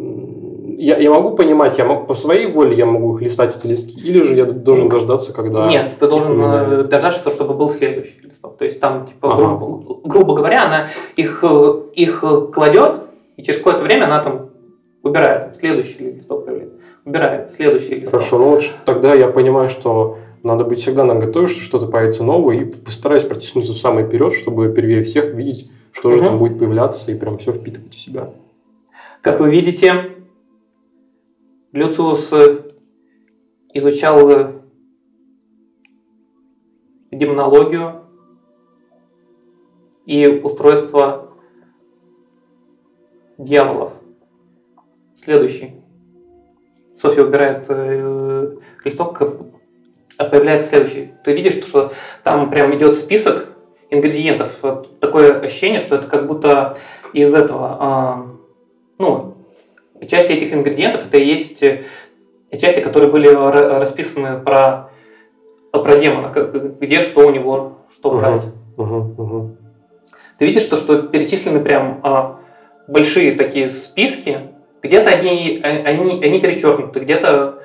Я, 0.82 0.98
я 0.98 1.10
могу 1.10 1.36
понимать, 1.36 1.78
я 1.78 1.84
могу, 1.84 2.06
по 2.06 2.14
своей 2.14 2.48
воле 2.48 2.74
я 2.74 2.86
могу 2.86 3.16
их 3.18 3.22
листать, 3.22 3.58
эти 3.58 3.68
листки, 3.68 4.00
или 4.00 4.22
же 4.22 4.34
я 4.36 4.46
должен 4.46 4.88
дождаться, 4.88 5.34
когда... 5.34 5.68
Нет, 5.68 5.94
ты 6.00 6.08
должен 6.08 6.40
поменяют? 6.40 6.86
э, 6.86 6.90
дождаться, 6.90 7.30
чтобы 7.32 7.54
был 7.54 7.70
следующий 7.70 8.18
листок. 8.24 8.58
То 8.58 8.64
есть 8.64 8.80
там, 8.80 9.06
типа, 9.06 9.34
Ага. 9.34 9.58
грубо, 9.58 10.00
грубо 10.06 10.36
говоря, 10.36 10.66
она 10.68 10.88
их, 11.18 11.44
э, 11.44 11.74
их 11.96 12.24
э, 12.24 12.48
кладет, 12.54 13.02
и 13.36 13.44
через 13.44 13.58
какое-то 13.58 13.84
время 13.84 14.06
она 14.06 14.24
там 14.24 14.52
убирает. 15.04 15.58
Следующий 15.58 16.14
листок 16.14 16.46
появляется. 16.46 16.78
Убирает. 17.04 17.52
Следующий 17.52 17.96
листок. 17.96 18.12
Хорошо, 18.12 18.38
ну 18.38 18.50
вот 18.52 18.64
тогда 18.86 19.14
я 19.14 19.28
понимаю, 19.28 19.68
что 19.68 20.18
надо 20.44 20.64
быть 20.64 20.80
всегда 20.80 21.04
на 21.04 21.16
готове, 21.16 21.48
что 21.48 21.60
что-то 21.62 21.88
появится 21.88 22.24
новое, 22.24 22.56
и 22.56 22.64
постараюсь 22.64 23.24
протиснуться 23.24 23.74
в 23.74 23.78
самый 23.78 24.06
вперед, 24.06 24.32
чтобы 24.32 24.72
первее 24.72 25.04
всех 25.04 25.34
видеть, 25.34 25.72
что 25.92 26.12
же 26.12 26.20
Мгм. 26.20 26.26
там 26.26 26.38
будет 26.38 26.58
появляться, 26.58 27.12
и 27.12 27.16
прям 27.16 27.38
все 27.38 27.52
впитывать 27.52 27.94
в 27.94 28.00
себя. 28.00 28.30
Как 29.22 29.42
вы 29.42 29.50
видите, 29.52 30.12
Люциус 31.72 32.34
э, 32.34 32.64
изучал 33.74 34.28
э, 34.32 34.54
демонологию 37.12 38.06
и 40.08 40.28
устройство 40.28 41.30
дьяволов. 43.38 43.94
Следующий. 45.16 45.76
Софья 47.00 47.24
убирает 47.24 47.66
э, 47.70 48.58
листок, 48.84 49.22
а 50.18 50.26
появляется 50.26 50.70
следующий. 50.70 51.14
Ты 51.24 51.34
видишь, 51.34 51.64
что 51.66 51.94
там 52.24 52.50
прям 52.50 52.76
идет 52.76 52.98
список 52.98 53.48
ингредиентов. 53.92 54.60
Такое 55.00 55.40
ощущение, 55.40 55.80
что 55.80 55.96
это 55.96 56.08
как 56.08 56.26
будто 56.26 56.76
из 57.14 57.34
этого, 57.36 57.78
а, 57.80 58.28
ну, 58.98 59.39
части 60.08 60.34
этих 60.34 60.54
ингредиентов 60.54 61.08
это 61.08 61.18
и 61.18 61.26
есть 61.26 61.64
э, 61.64 61.84
части, 62.58 62.80
которые 62.80 63.12
были 63.12 63.30
ра- 63.30 63.80
расписаны 63.80 64.40
про, 64.40 64.92
про 65.72 66.00
демона, 66.00 66.30
где 66.80 67.02
что 67.02 67.28
у 67.28 67.32
него, 67.32 67.80
что 67.92 68.12
брать. 68.12 68.44
Мгм, 68.78 69.16
мгм. 69.18 69.58
Ты 70.38 70.46
видишь 70.46 70.66
то, 70.66 70.78
что 70.78 71.02
перечислены 71.04 71.60
прям 71.60 72.00
а, 72.04 72.40
большие 72.88 73.34
такие 73.34 73.70
списки 73.70 74.50
где-то 74.82 75.10
они, 75.10 75.60
э, 75.62 75.84
они, 75.84 76.24
они 76.24 76.40
перечеркнуты, 76.40 77.02
где-то 77.02 77.64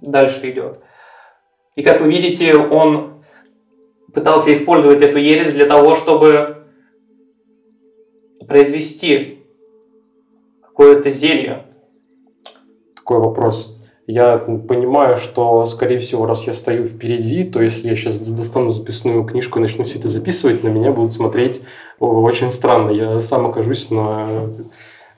дальше 0.00 0.50
идет. 0.50 0.80
И 1.76 1.82
как 1.82 2.00
вы 2.00 2.10
видите, 2.10 2.56
он 2.56 3.24
пытался 4.12 4.52
использовать 4.52 5.02
эту 5.02 5.18
ересь 5.18 5.52
для 5.52 5.66
того, 5.66 5.94
чтобы 5.96 6.64
произвести 8.46 9.43
какое-то 10.74 11.10
зелье. 11.10 11.66
Такой 12.96 13.20
вопрос. 13.20 13.78
Я 14.06 14.38
понимаю, 14.38 15.16
что, 15.16 15.64
скорее 15.66 15.98
всего, 15.98 16.26
раз 16.26 16.46
я 16.46 16.52
стою 16.52 16.84
впереди, 16.84 17.44
то 17.44 17.62
если 17.62 17.88
я 17.88 17.96
сейчас 17.96 18.18
достану 18.18 18.70
записную 18.70 19.24
книжку 19.24 19.58
и 19.58 19.62
начну 19.62 19.84
все 19.84 19.98
это 19.98 20.08
записывать, 20.08 20.62
на 20.62 20.68
меня 20.68 20.90
будут 20.90 21.12
смотреть 21.12 21.62
очень 22.00 22.50
странно. 22.50 22.90
Я 22.90 23.20
сам 23.20 23.46
окажусь 23.46 23.90
на, 23.90 24.26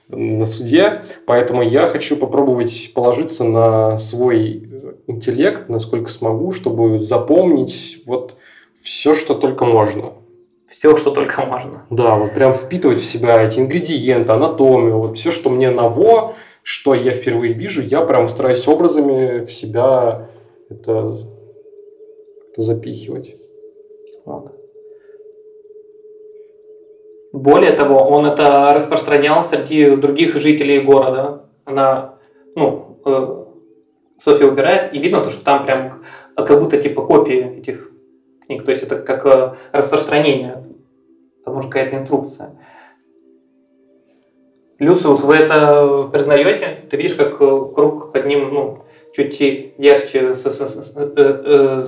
на 0.09 0.47
суде, 0.47 1.03
поэтому 1.27 1.63
я 1.63 1.87
хочу 1.87 2.17
попробовать 2.17 2.93
положиться 2.95 3.43
на 3.43 3.99
свой 3.99 4.69
интеллект, 5.07 5.69
насколько 5.69 6.11
смогу, 6.11 6.53
чтобы 6.53 6.99
запомнить 6.99 8.03
вот 8.07 8.37
все, 8.81 9.15
что 9.15 9.35
только 9.35 9.65
можно. 9.65 10.13
Все, 10.79 10.95
что 10.97 11.11
только 11.11 11.43
можно. 11.43 11.87
Да, 11.89 12.16
вот 12.16 12.35
прям 12.35 12.53
впитывать 12.53 13.01
в 13.01 13.05
себя 13.05 13.43
эти 13.43 13.61
ингредиенты, 13.61 14.31
анатомию, 14.33 14.99
вот 14.99 15.16
все, 15.16 15.31
что 15.31 15.49
мне 15.49 15.70
ново, 15.70 16.35
что 16.62 16.95
я 16.95 17.12
впервые 17.12 17.55
вижу, 17.55 17.81
я 17.81 18.03
прям 18.03 18.29
стараюсь 18.29 18.66
образами 18.68 19.47
в 19.47 19.53
себя 19.53 20.29
это, 20.68 21.18
это 22.53 22.62
запихивать. 22.62 23.35
Вот. 24.27 24.53
Более 27.33 27.72
того, 27.72 27.99
он 27.99 28.27
это 28.27 28.72
распространял 28.74 29.45
среди 29.45 29.97
других 29.97 30.37
жителей 30.37 30.81
города. 30.81 31.47
Она, 31.64 32.18
ну, 32.55 33.01
э, 33.07 33.45
Софья 34.18 34.47
убирает, 34.47 34.93
и 34.93 34.99
видно 34.99 35.22
то, 35.22 35.31
что 35.31 35.43
там 35.43 35.64
прям 35.64 36.03
как 36.35 36.61
будто 36.61 36.77
типа 36.77 37.03
копии 37.03 37.59
этих 37.59 37.91
книг. 38.47 38.65
То 38.65 38.71
есть 38.71 38.83
это 38.83 38.97
как 39.01 39.27
э, 39.27 39.55
распространение, 39.73 40.65
возможно, 41.45 41.71
какая-то 41.71 41.97
инструкция. 41.97 42.59
Люциус, 44.79 45.23
вы 45.23 45.37
это 45.37 46.09
признаете? 46.13 46.87
Ты 46.91 46.97
видишь, 46.97 47.15
как 47.15 47.35
э, 47.35 47.37
круг 47.75 48.13
под 48.13 48.27
ним 48.27 48.53
ну, 48.53 48.85
чуть 49.15 49.41
ярче 49.41 50.35
э, 50.35 51.83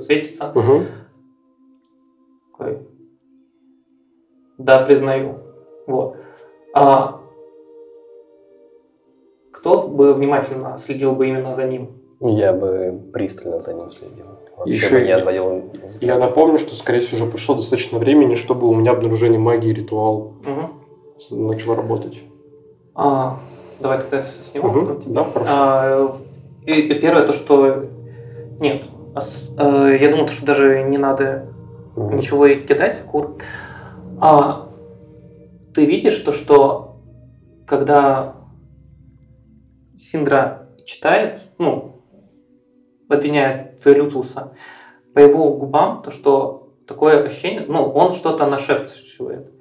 светится? 0.00 0.52
Угу. 0.54 0.82
Да, 4.58 4.84
признаю. 4.84 5.38
Вот. 5.86 6.16
А 6.74 7.20
кто 9.50 9.88
бы 9.88 10.14
внимательно 10.14 10.78
следил 10.78 11.12
бы 11.12 11.28
именно 11.28 11.54
за 11.54 11.64
ним? 11.64 11.90
Я 12.20 12.52
бы 12.52 13.00
пристально 13.12 13.60
за 13.60 13.74
ним 13.74 13.90
следил. 13.90 14.26
Вообще 14.60 14.74
Еще 14.74 14.98
бы 14.98 15.00
не 15.06 15.12
отводил 15.12 15.72
Я 16.02 16.18
напомню, 16.18 16.58
что, 16.58 16.74
скорее 16.74 17.00
всего, 17.00 17.22
уже 17.22 17.30
прошло 17.30 17.54
достаточно 17.54 17.98
времени, 17.98 18.34
чтобы 18.34 18.68
у 18.68 18.74
меня 18.74 18.90
обнаружение 18.90 19.38
магии 19.38 19.70
ритуал 19.72 20.34
угу. 20.46 21.48
начал 21.48 21.74
работать. 21.74 22.20
А, 22.94 23.38
давай 23.80 24.00
тогда 24.00 24.22
сниму. 24.22 24.68
Угу. 24.68 25.02
Да, 25.06 25.24
хорошо. 25.24 25.50
А, 25.50 26.16
и, 26.66 26.72
и 26.72 27.00
первое 27.00 27.24
то, 27.24 27.32
что 27.32 27.86
нет, 28.58 28.84
а, 29.56 29.88
я 29.88 30.10
думаю, 30.10 30.28
что 30.28 30.44
даже 30.44 30.82
не 30.82 30.98
надо 30.98 31.46
угу. 31.96 32.12
ничего 32.12 32.46
кидать, 32.48 33.02
кур. 33.10 33.36
А 34.20 34.68
ты 35.74 35.86
видишь 35.86 36.18
то, 36.18 36.32
что 36.32 36.96
когда 37.66 38.34
Синдра 39.96 40.68
читает, 40.84 41.40
ну, 41.56 41.99
обвиняет 43.10 43.84
Люциуса, 43.84 44.54
по 45.14 45.18
его 45.18 45.54
губам, 45.54 46.02
то 46.02 46.10
что 46.10 46.74
такое 46.86 47.24
ощущение, 47.24 47.64
ну, 47.66 47.84
он 47.84 48.10
что-то 48.10 48.46
нашепчивает. 48.46 49.52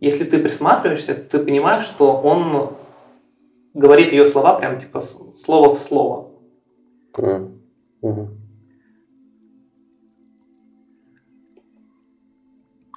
Если 0.00 0.24
ты 0.24 0.38
присматриваешься, 0.38 1.14
ты 1.14 1.38
понимаешь, 1.38 1.84
что 1.84 2.12
он 2.12 2.72
говорит 3.74 4.12
ее 4.12 4.26
слова 4.26 4.58
прям 4.58 4.78
типа 4.78 5.00
слово 5.00 5.74
в 5.74 5.78
слово. 5.78 6.30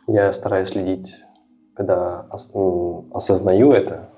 Я 0.07 0.31
стараюсь 0.33 0.69
следить, 0.69 1.15
когда 1.75 2.21
осознаю 3.11 3.71
это, 3.71 4.09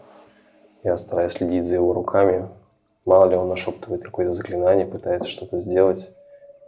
я 0.84 0.98
стараюсь 0.98 1.34
следить 1.34 1.64
за 1.64 1.76
его 1.76 1.94
руками, 1.94 2.50
Мало 3.08 3.30
ли 3.30 3.38
он 3.38 3.48
нашептывает 3.48 4.04
какое-то 4.04 4.34
заклинание, 4.34 4.86
пытается 4.86 5.30
что-то 5.30 5.60
сделать. 5.60 6.10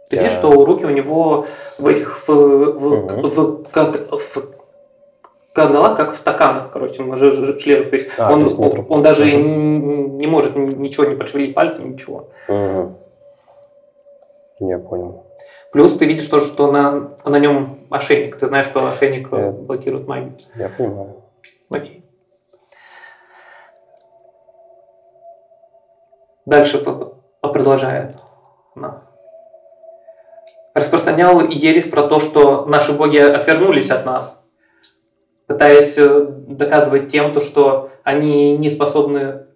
Ты 0.08 0.16
я... 0.16 0.22
видишь, 0.22 0.38
что 0.38 0.64
руки 0.64 0.86
у 0.86 0.88
него 0.90 1.44
в 1.78 1.86
этих 1.86 2.26
в, 2.26 2.32
в, 2.32 2.86
угу. 2.86 3.28
в, 3.28 3.70
как, 3.70 4.10
в 4.10 4.42
каналах, 5.52 5.98
как 5.98 6.12
в 6.12 6.16
стаканах, 6.16 6.70
короче, 6.72 6.94
членов. 6.94 7.90
То 7.90 7.96
есть, 7.96 8.08
а, 8.16 8.32
он, 8.32 8.40
то 8.40 8.46
есть 8.46 8.58
он, 8.58 8.86
он 8.88 9.02
даже 9.02 9.24
угу. 9.24 9.30
не, 9.30 10.04
не 10.20 10.26
может 10.26 10.56
ничего 10.56 11.04
не 11.04 11.14
пошевелить 11.14 11.54
пальцем, 11.54 11.92
ничего. 11.92 12.30
Угу. 12.48 12.96
Я 14.60 14.78
понял. 14.78 15.26
Плюс 15.72 15.94
ты 15.98 16.06
видишь 16.06 16.26
тоже, 16.26 16.46
что 16.46 16.72
на, 16.72 17.10
на 17.26 17.38
нем 17.38 17.80
ошейник. 17.90 18.36
Ты 18.36 18.46
знаешь, 18.46 18.64
что 18.64 18.88
ошейник 18.88 19.28
я, 19.30 19.50
блокирует 19.50 20.08
магию. 20.08 20.38
Я 20.56 20.70
понимаю. 20.70 21.16
Окей. 21.68 21.99
Дальше 26.50 26.84
продолжает 27.40 28.16
она. 28.74 29.04
Распространял 30.74 31.48
ересь 31.48 31.88
про 31.88 32.02
то, 32.02 32.18
что 32.18 32.66
наши 32.66 32.92
боги 32.92 33.18
отвернулись 33.18 33.90
от 33.90 34.04
нас, 34.04 34.36
пытаясь 35.46 35.96
э, 35.96 36.26
доказывать 36.48 37.08
тем, 37.08 37.32
то, 37.32 37.40
что 37.40 37.90
они 38.02 38.56
не 38.56 38.68
способны... 38.68 39.46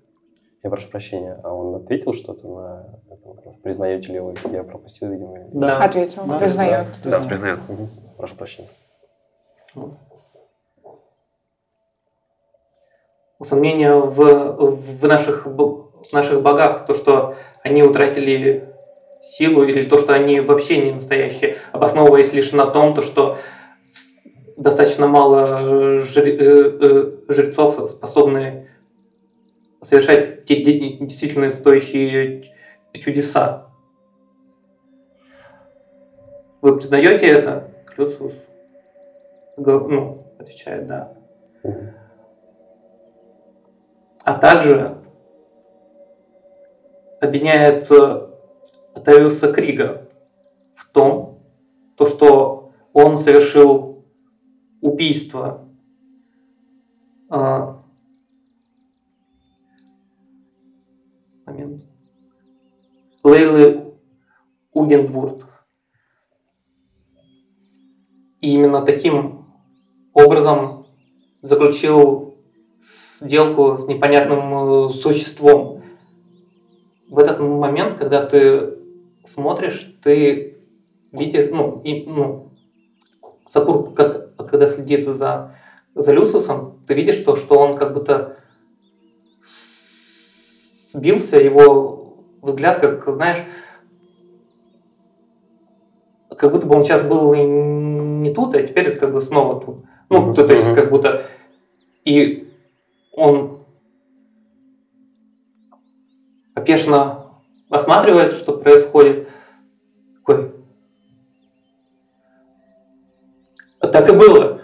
Я 0.62 0.70
прошу 0.70 0.88
прощения, 0.88 1.40
а 1.42 1.53
он 1.53 1.74
ответил 1.74 2.12
что-то 2.12 2.47
на 2.47 2.86
Признаете 3.64 4.12
ли 4.12 4.20
вы? 4.20 4.34
Я 4.53 4.62
пропустил, 4.62 5.11
видимо. 5.11 5.36
Да, 5.53 5.78
ответил. 5.78 6.22
Да, 6.26 6.38
признает. 6.38 6.86
Да, 7.03 7.18
да 7.18 7.26
признает. 7.26 7.59
Угу. 7.68 7.88
Прошу 8.18 8.36
прощения. 8.36 8.68
Сомнения 13.42 13.95
в, 13.95 14.16
в 14.76 15.07
наших 15.07 15.47
наших 16.12 16.42
богах, 16.42 16.86
то, 16.86 16.94
что 16.94 17.36
они 17.62 17.82
утратили 17.82 18.68
силу 19.22 19.64
или 19.64 19.84
то, 19.84 19.98
что 19.98 20.14
они 20.14 20.40
вообще 20.40 20.78
не 20.78 20.92
настоящие, 20.92 21.57
обосновываясь 21.72 22.32
лишь 22.32 22.52
на 22.52 22.66
том, 22.66 22.94
то, 22.94 23.02
что 23.02 23.38
достаточно 24.57 25.07
мало 25.07 25.96
э, 25.96 26.02
э, 26.16 27.12
жрецов 27.28 27.90
способны 27.90 28.68
совершать 29.80 30.44
те 30.44 30.62
действительно 30.62 31.50
стоящие 31.50 32.44
чудеса. 32.94 33.66
Вы 36.61 36.76
признаете 36.76 37.26
это? 37.26 37.70
Клюциус 37.86 38.34
ну, 39.57 40.26
отвечает 40.38 40.86
«да». 40.86 41.12
А 44.24 44.34
также 44.38 44.96
обвиняет 47.24 47.88
Тариуса 49.04 49.52
Крига 49.52 50.08
в 50.74 50.88
том, 50.90 51.40
то, 51.96 52.06
что 52.06 52.72
он 52.92 53.18
совершил 53.18 54.04
убийство 54.80 55.68
а, 57.28 57.82
момент. 61.46 61.84
Лейлы 63.22 63.94
Угендвурд. 64.72 65.44
И 68.40 68.52
именно 68.52 68.82
таким 68.82 69.46
образом 70.12 70.86
заключил 71.40 72.36
сделку 72.80 73.78
с 73.78 73.86
непонятным 73.86 74.86
э, 74.86 74.90
существом, 74.90 75.73
в 77.09 77.18
этот 77.18 77.40
момент, 77.40 77.98
когда 77.98 78.24
ты 78.24 78.78
смотришь, 79.24 79.94
ты 80.02 80.57
видишь, 81.12 81.50
ну, 81.50 81.80
и, 81.82 82.05
ну 82.07 82.50
Сакур, 83.46 83.92
как, 83.92 84.36
когда 84.36 84.66
следит 84.66 85.05
за, 85.05 85.55
за 85.94 86.12
Люциусом, 86.12 86.80
ты 86.86 86.94
видишь, 86.94 87.16
что, 87.16 87.36
что 87.36 87.59
он 87.59 87.76
как 87.76 87.92
будто 87.92 88.38
сбился, 90.92 91.38
его 91.38 92.24
взгляд, 92.42 92.80
как, 92.80 93.05
знаешь, 93.14 93.38
как 96.36 96.52
будто 96.52 96.66
бы 96.66 96.76
он 96.76 96.84
сейчас 96.84 97.02
был 97.02 97.34
не 97.34 98.32
тут, 98.32 98.55
а 98.55 98.62
теперь 98.62 98.96
как 98.96 99.12
бы 99.12 99.20
снова 99.20 99.61
тут. 99.61 99.84
Ну, 100.11 100.30
mm-hmm. 100.30 100.34
то, 100.34 100.46
то 100.46 100.52
есть 100.52 100.74
как 100.74 100.90
будто 100.90 101.24
и 102.05 102.52
он 103.12 103.53
опешно 106.64 107.26
осматривает, 107.68 108.32
что 108.32 108.56
происходит. 108.56 109.28
Такой. 110.16 110.52
Так 113.80 114.08
и 114.08 114.12
было. 114.12 114.62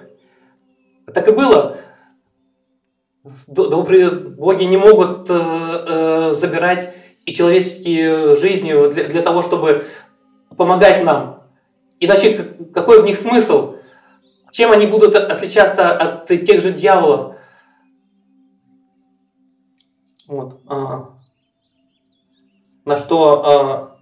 Так 1.13 1.29
и 1.29 1.33
было. 1.33 1.77
Добрые 3.47 4.11
боги 4.11 4.65
не 4.65 4.79
могут 4.79 5.29
э, 5.29 5.35
э, 5.35 6.33
забирать 6.33 6.95
и 7.27 7.35
человеческие 7.35 8.35
жизни 8.37 8.73
для, 8.91 9.05
для 9.09 9.21
того, 9.21 9.43
чтобы 9.43 9.85
помогать 10.57 11.05
нам. 11.05 11.45
Иначе 12.01 12.45
какой 12.73 13.03
в 13.03 13.05
них 13.05 13.19
смысл? 13.19 13.75
Чем 14.53 14.73
они 14.73 14.87
будут 14.87 15.15
от- 15.15 15.31
отличаться 15.31 15.93
от 15.93 16.27
тех 16.27 16.63
же 16.63 16.73
дьяволов? 16.73 17.37
Вот. 20.27 20.61
а. 20.67 21.20
На 22.91 22.97
что 22.97 23.47
а, 23.47 23.97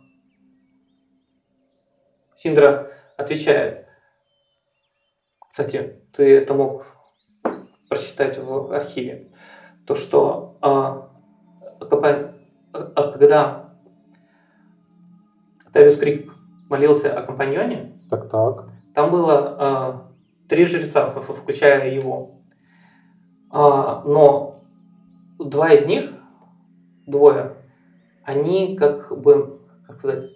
Синдра 2.34 2.90
отвечает. 3.18 3.86
Кстати, 5.46 6.00
ты 6.16 6.38
это 6.38 6.54
мог 6.54 6.86
прочитать 7.90 8.38
в 8.38 8.72
архиве. 8.72 9.30
То, 9.86 9.94
что 9.94 10.56
а, 10.62 11.10
когда 11.78 13.74
Тавиус 15.70 15.98
Крик 15.98 16.32
молился 16.70 17.12
о 17.12 17.24
компаньоне, 17.26 17.92
Так, 18.08 18.30
так. 18.30 18.70
там 18.94 19.10
было 19.10 19.56
а, 19.58 20.12
три 20.48 20.64
жреца, 20.64 21.10
включая 21.10 21.90
его. 21.90 22.40
А, 23.50 24.02
но 24.06 24.64
два 25.38 25.74
из 25.74 25.84
них, 25.84 26.10
двое, 27.06 27.57
они 28.28 28.76
как 28.76 29.18
бы, 29.18 29.58
как 29.86 29.98
сказать, 29.98 30.30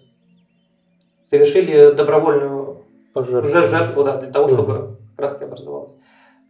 совершили 1.25 1.93
добровольную 1.93 2.85
жер- 3.13 3.67
жертву, 3.67 4.03
да, 4.03 4.17
для 4.17 4.31
того, 4.31 4.47
чтобы 4.47 4.97
краска 5.15 5.45
образовалась. 5.45 5.93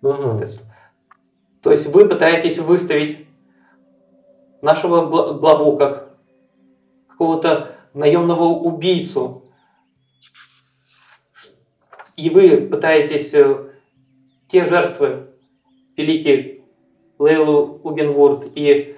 Мгм. 0.01 0.37
То 0.37 0.39
есть, 0.39 0.61
то 1.61 1.71
есть 1.71 1.87
вы 1.87 2.07
пытаетесь 2.07 2.59
выставить 2.59 3.27
нашего 4.61 5.05
гла- 5.05 5.33
главу 5.33 5.75
как 5.77 6.15
какого-то 7.09 7.75
наемного 7.93 8.45
убийцу. 8.45 9.43
И 12.15 12.29
вы 12.29 12.69
пытаетесь 12.69 13.33
э, 13.33 13.69
те 14.47 14.63
жертвы, 14.65 15.27
великие 15.97 16.63
Лейлу 17.19 17.81
Угенворд 17.83 18.47
и 18.55 18.97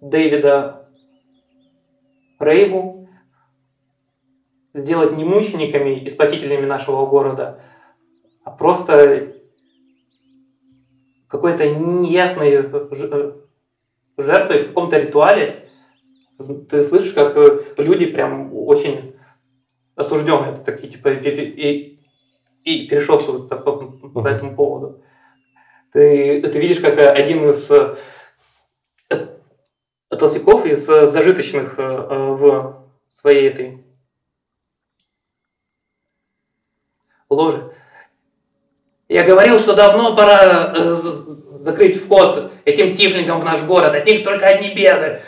Дэвида 0.00 0.81
Рейву, 2.42 3.08
сделать 4.74 5.16
не 5.16 5.24
мучениками 5.24 6.00
и 6.00 6.08
спасителями 6.08 6.66
нашего 6.66 7.06
города, 7.06 7.62
а 8.44 8.50
просто 8.50 9.34
какой-то 11.28 11.68
неясной 11.68 12.70
жертвой 14.16 14.64
в 14.64 14.68
каком-то 14.68 14.98
ритуале. 14.98 15.68
Ты 16.68 16.82
слышишь, 16.82 17.12
как 17.12 17.36
э, 17.36 17.74
люди 17.78 18.06
прям 18.06 18.52
очень 18.52 19.14
осужденные, 19.94 20.56
такие 20.56 20.92
типа 20.92 21.08
и, 21.08 21.30
и, 21.30 22.00
и 22.64 22.88
перешептываются 22.88 23.56
по, 23.56 23.72
по 23.72 24.26
этому 24.26 24.56
поводу. 24.56 25.02
Ты, 25.92 26.42
ты 26.42 26.58
видишь, 26.58 26.80
как 26.80 26.98
один 26.98 27.48
из 27.50 27.70
э, 27.70 27.96
толстяков 30.16 30.66
из 30.66 30.88
э, 30.88 31.06
зажиточных 31.06 31.78
э, 31.78 31.82
э, 31.82 32.30
в 32.32 32.84
своей 33.08 33.48
этой 33.48 33.84
ложе 37.28 37.72
я 39.08 39.24
говорил, 39.24 39.58
что 39.58 39.74
давно 39.74 40.16
пора 40.16 40.74
закрыть 40.74 42.02
вход 42.02 42.50
этим 42.64 42.96
тифлингам 42.96 43.40
в 43.40 43.44
наш 43.44 43.62
город. 43.62 43.94
От 43.94 44.06
них 44.06 44.24
только 44.24 44.46
одни 44.46 44.74
беды. 44.74 45.20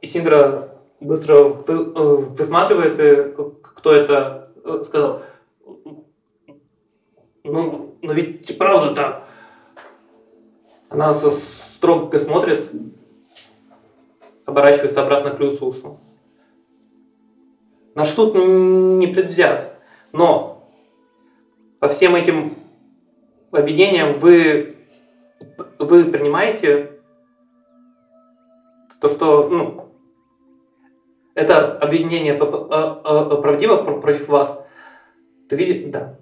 И 0.00 0.06
Синдра 0.06 0.76
быстро 0.98 1.44
вы- 1.44 2.16
высматривает, 2.16 3.36
кто 3.62 3.92
это 3.92 4.50
сказал. 4.82 5.22
Ну, 7.44 7.96
но 8.02 8.12
ведь 8.12 8.50
и 8.50 8.54
правда 8.54 8.92
так. 8.92 9.28
Она 10.88 11.14
со- 11.14 11.30
строго 11.84 12.18
смотрит, 12.18 12.70
оборачивается 14.46 15.02
обратно 15.02 15.32
к 15.32 15.38
Люциусу. 15.38 16.00
Наш 17.94 18.08
суд 18.08 18.34
не 18.34 19.06
предвзят, 19.06 19.78
но 20.12 20.66
по 21.80 21.88
всем 21.88 22.16
этим 22.16 22.56
обвинениям 23.50 24.18
вы, 24.18 24.76
вы 25.78 26.04
принимаете 26.04 26.92
то, 29.02 29.08
что 29.10 29.48
ну, 29.50 29.90
это 31.34 31.70
обвинение 31.78 32.32
п- 32.32 32.46
п- 32.46 32.66
а- 32.70 33.02
а- 33.04 33.36
правдиво 33.42 33.82
пр- 33.82 34.00
против 34.00 34.28
вас. 34.28 34.66
Ты 35.50 35.56
видишь? 35.56 35.92
Да. 35.92 36.16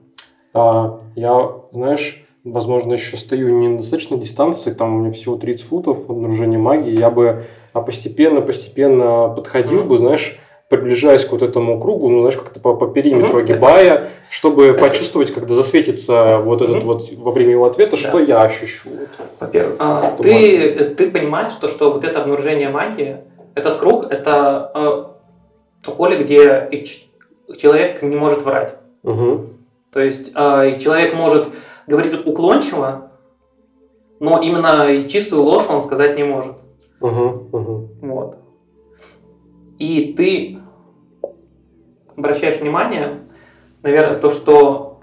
А, 0.55 1.01
я, 1.15 1.53
знаешь, 1.71 2.27
возможно, 2.45 2.95
еще 2.95 3.17
стою 3.17 3.51
не 3.59 3.69
на 3.69 3.79
достаточной 3.79 4.19
дистанции, 4.19 4.71
там 4.73 4.95
у 4.97 5.01
меня 5.01 5.13
всего 5.13 5.37
30 5.37 5.67
футов 5.67 6.11
обнаружения 6.11 6.59
магии, 6.59 6.99
я 6.99 7.11
бы 7.11 7.45
а, 7.73 7.81
постепенно-постепенно 7.81 9.29
подходил 9.29 9.81
Мгм. 9.81 9.89
бы, 9.89 9.99
знаешь, 9.99 10.39
приближаясь 10.69 11.25
к 11.25 11.33
вот 11.33 11.43
этому 11.43 11.79
кругу, 11.81 12.09
ну, 12.09 12.21
знаешь, 12.21 12.37
как-то 12.37 12.59
по, 12.59 12.75
по 12.75 12.87
периметру 12.87 13.29
Мгм. 13.39 13.45
огибая, 13.45 14.09
чтобы 14.31 14.69
Это- 14.69 14.81
почувствовать, 14.81 15.31
когда 15.33 15.55
засветится 15.55 16.39
вот 16.39 16.63
этот 16.63 16.77
Мгм. 16.79 16.87
вот 16.87 17.13
во 17.13 17.31
время 17.31 17.53
его 17.53 17.65
ответа, 17.67 17.93
Да. 17.93 17.97
что 17.97 18.19
я 18.19 18.43
ощущу. 18.43 18.89
Вот. 18.91 19.09
Во-первых, 19.39 19.77
а, 19.79 20.17
ты, 20.21 20.95
ты 20.97 21.11
понимаешь, 21.11 21.53
что, 21.53 21.69
что 21.69 21.93
вот 21.93 22.05
это 22.05 22.23
обнаружение 22.23 22.71
магии, 22.71 23.19
этот 23.55 23.77
круг, 23.77 24.11
это 24.11 24.73
э, 24.75 25.05
то 25.85 25.93
поле, 25.93 26.17
где 26.25 26.67
и 26.71 26.85
ч- 26.85 27.01
человек 27.59 28.03
не 28.03 28.17
может 28.17 28.43
врать. 28.43 28.77
Мгм. 29.03 29.49
То 29.93 30.01
есть 30.01 30.33
э, 30.35 30.79
человек 30.79 31.15
может 31.15 31.49
говорить 31.87 32.27
уклончиво, 32.27 33.13
но 34.21 34.41
именно 34.41 35.09
чистую 35.09 35.43
ложь 35.43 35.67
он 35.69 35.83
сказать 35.83 36.17
не 36.17 36.25
может. 36.25 36.55
Мгм. 37.01 37.49
Мгм. 37.53 37.89
Вот. 38.03 38.39
И 39.79 40.15
ты 40.17 40.61
обращаешь 42.17 42.61
внимание, 42.61 43.21
наверное, 43.83 44.19
то, 44.19 44.31
что 44.31 45.01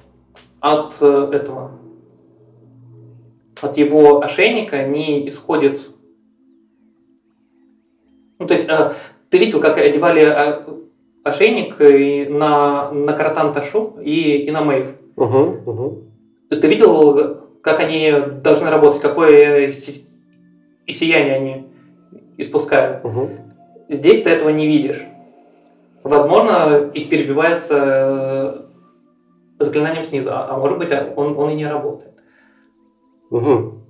от 0.62 0.96
э, 1.02 1.30
этого, 1.34 1.72
от 3.62 3.78
его 3.78 4.22
ошейника 4.24 4.88
не 4.88 5.28
исходит... 5.28 5.82
Ну, 8.40 8.48
то 8.48 8.54
есть 8.54 8.70
э, 8.70 8.94
ты 9.30 9.38
видел, 9.38 9.60
как 9.60 9.78
одевали 9.78 10.22
э, 10.22 10.64
ошейник 11.24 11.78
на, 12.30 12.92
на 12.92 13.14
Каратан 13.14 13.52
Ташу 13.52 14.00
и, 14.02 14.44
и 14.44 14.52
на 14.52 14.64
Мэйв. 14.64 14.96
Мгм. 15.18 15.62
Мгм. 15.66 16.09
Ты 16.50 16.68
видел, 16.68 17.45
как 17.62 17.80
они 17.80 18.14
должны 18.41 18.70
работать, 18.70 19.02
какое 19.02 19.72
и 20.86 20.91
сияние 20.91 21.36
они 21.36 21.68
испускают? 22.38 23.04
Мгм. 23.04 23.30
Здесь 23.89 24.24
ты 24.24 24.30
этого 24.30 24.50
не 24.50 24.66
видишь. 24.66 25.06
Возможно, 26.04 26.89
и 26.93 27.06
перебивается 27.06 28.66
э, 29.60 29.64
заклинанием 29.64 30.04
снизу, 30.04 30.30
а 30.32 30.47
а 30.50 30.58
может 30.58 30.78
быть, 30.78 30.89
он, 31.16 31.38
он 31.38 31.50
и 31.52 31.56
не 31.56 31.68
работает. 31.68 32.14
Мгм. 33.30 33.84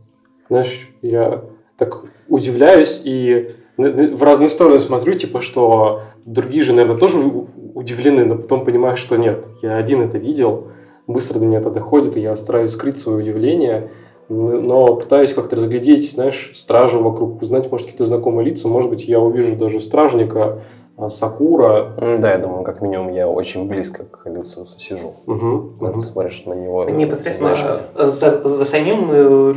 Знаешь, 0.50 0.90
я 1.02 1.44
так 1.78 2.02
удивляюсь 2.28 3.00
и 3.04 3.56
в 3.78 4.24
разные 4.24 4.50
стороны 4.50 4.82
смотрю, 4.82 5.14
типа, 5.14 5.42
что 5.42 6.02
другие 6.26 6.64
же, 6.64 6.74
наверное, 6.74 6.98
тоже 6.98 7.18
удивлены, 7.20 8.26
но 8.26 8.36
потом 8.36 8.66
понимаю, 8.66 8.98
что 8.98 9.16
нет. 9.16 9.48
Я 9.62 9.78
один 9.78 10.02
это 10.02 10.18
видел, 10.18 10.69
быстро 11.10 11.40
до 11.40 11.46
меня 11.46 11.60
это 11.60 11.72
доходит, 11.72 12.16
и 12.16 12.22
я 12.22 12.36
стараюсь 12.36 12.72
скрыть 12.72 12.98
свое 12.98 13.20
удивление, 13.20 13.90
но 14.30 14.96
пытаюсь 14.96 15.34
как-то 15.34 15.56
разглядеть, 15.56 16.12
знаешь, 16.12 16.52
стражу 16.54 17.02
вокруг, 17.02 17.42
узнать, 17.42 17.70
может, 17.72 17.88
какие-то 17.88 18.06
знакомые 18.06 18.46
лица, 18.46 18.68
может 18.68 18.90
быть, 18.90 19.06
я 19.06 19.20
увижу 19.20 19.56
даже 19.56 19.80
стражника, 19.80 20.62
а, 20.98 21.10
Сакура. 21.10 21.94
Да, 21.98 22.32
я 22.32 22.38
думаю, 22.38 22.64
как 22.64 22.82
минимум 22.82 23.12
я 23.12 23.28
очень 23.28 23.68
близко 23.68 24.04
к 24.04 24.30
Люциусу 24.30 24.78
сижу. 24.78 25.14
Мгм, 25.26 25.76
Когда 25.80 25.92
мгм. 25.92 26.00
ты 26.00 26.06
смотришь 26.06 26.46
на 26.46 26.54
него. 26.54 26.86
и 26.86 26.92
Непосредственно 26.92 27.56
знаешь, 27.56 27.82
э, 27.96 28.10
за, 28.10 28.48
за 28.48 28.66
самим 28.66 29.10
э, 29.10 29.54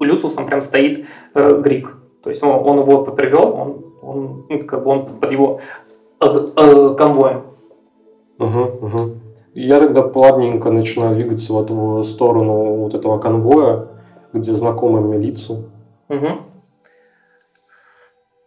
Люциусом 0.00 0.46
прям 0.46 0.60
стоит 0.60 1.06
э, 1.34 1.60
Грик. 1.60 1.96
То 2.22 2.30
есть 2.30 2.42
он, 2.42 2.50
он 2.50 2.80
его 2.80 3.04
привел, 3.04 3.54
он, 3.54 3.84
он, 4.02 4.46
ну, 4.48 4.64
как 4.66 4.84
бы 4.84 4.90
он 4.90 5.06
под 5.20 5.32
его 5.32 5.60
э, 6.20 6.26
э, 6.56 6.94
конвоем. 6.98 7.42
Мгм, 8.38 8.70
мгм. 8.80 9.21
Я 9.54 9.80
тогда 9.80 10.02
плавненько 10.02 10.70
начинаю 10.70 11.14
двигаться 11.14 11.52
вот 11.52 11.70
в 11.70 12.02
сторону 12.04 12.76
вот 12.76 12.94
этого 12.94 13.18
конвоя, 13.18 13.88
где 14.32 14.54
знакомые 14.54 15.04
мне 15.04 15.18
лица. 15.18 15.64
Мгм. 16.08 16.46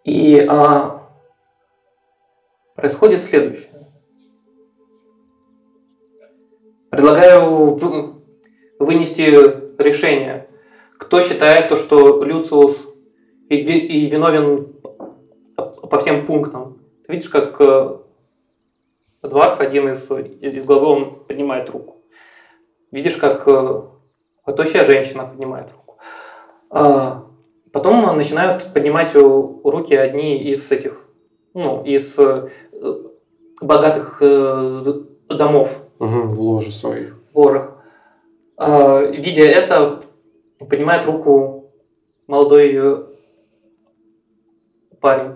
И 0.03 0.39
а, 0.49 1.03
происходит 2.75 3.21
следующее. 3.21 3.87
Предлагаю 6.89 7.75
вы- 7.75 8.13
вынести 8.79 9.21
решение. 9.81 10.47
Кто 10.97 11.21
считает 11.21 11.69
то, 11.69 11.75
что 11.75 12.23
Люциус 12.23 12.87
и, 13.49 13.55
и 13.57 14.09
виновен 14.09 14.73
по 15.55 15.99
всем 15.99 16.25
пунктам? 16.25 16.79
Видишь, 17.07 17.29
как 17.29 17.59
э, 19.25 19.29
Дварф, 19.29 19.59
один 19.59 19.89
из, 19.93 20.09
из, 20.11 20.53
из 20.53 20.65
главы, 20.65 20.85
он 20.87 21.25
поднимает 21.25 21.69
руку. 21.69 21.95
Видишь, 22.91 23.17
как 23.17 23.47
э, 23.47 23.81
тощая 24.55 24.85
женщина 24.85 25.25
поднимает 25.25 25.67
руку. 25.73 25.97
А, 26.69 27.25
потом 27.71 28.17
начинают 28.17 28.73
поднимать 28.73 29.15
у- 29.15 29.61
руки 29.63 29.95
одни 29.95 30.37
из 30.37 30.71
этих, 30.71 31.05
ну, 31.53 31.83
из 31.83 32.17
э, 32.19 32.49
богатых 33.61 34.17
э, 34.21 34.81
домов 35.29 35.81
Мгм, 35.99 36.27
в 36.27 36.39
ложе 36.41 36.71
своих. 36.71 37.17
ложах. 37.33 37.71
А, 38.57 38.99
Видя 39.01 39.43
это, 39.43 40.01
поднимает 40.69 41.05
руку 41.05 41.71
молодой 42.27 42.73
э, 42.75 43.03
парень. 44.99 45.33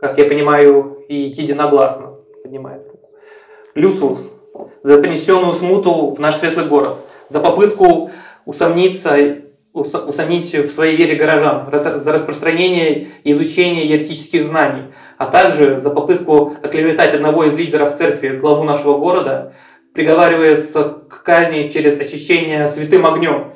Как 0.00 0.18
я 0.18 0.24
понимаю, 0.26 1.01
и 1.12 1.42
единогласно 1.42 2.14
поднимает 2.42 2.88
руку. 2.88 3.10
Люциус, 3.74 4.30
за 4.82 4.98
принесенную 4.98 5.54
смуту 5.54 6.14
в 6.14 6.18
наш 6.18 6.36
светлый 6.36 6.66
город, 6.66 6.96
за 7.28 7.40
попытку 7.40 8.10
усомниться, 8.46 9.42
ус- 9.74 9.94
усомнить 9.94 10.54
в 10.54 10.70
своей 10.70 10.96
вере 10.96 11.16
горожан, 11.16 11.68
за 11.70 12.12
распространение 12.12 13.06
и 13.24 13.32
изучение 13.32 13.84
еретических 13.84 14.44
знаний, 14.44 14.84
а 15.18 15.26
также 15.26 15.80
за 15.80 15.90
попытку 15.90 16.54
оклеветать 16.62 17.14
одного 17.14 17.44
из 17.44 17.56
лидеров 17.58 17.94
церкви, 17.94 18.38
главу 18.38 18.64
нашего 18.64 18.96
города, 18.96 19.52
приговаривается 19.92 20.84
к 21.10 21.22
казни 21.22 21.68
через 21.68 22.00
очищение 22.00 22.68
святым 22.68 23.04
огнем. 23.04 23.52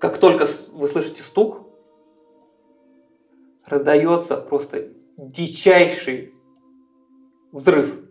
Как 0.00 0.18
только 0.18 0.48
вы 0.72 0.88
слышите 0.88 1.22
стук, 1.22 1.60
раздается 3.64 4.36
просто 4.36 4.88
дичайший 5.16 6.34
взрыв. 7.52 8.03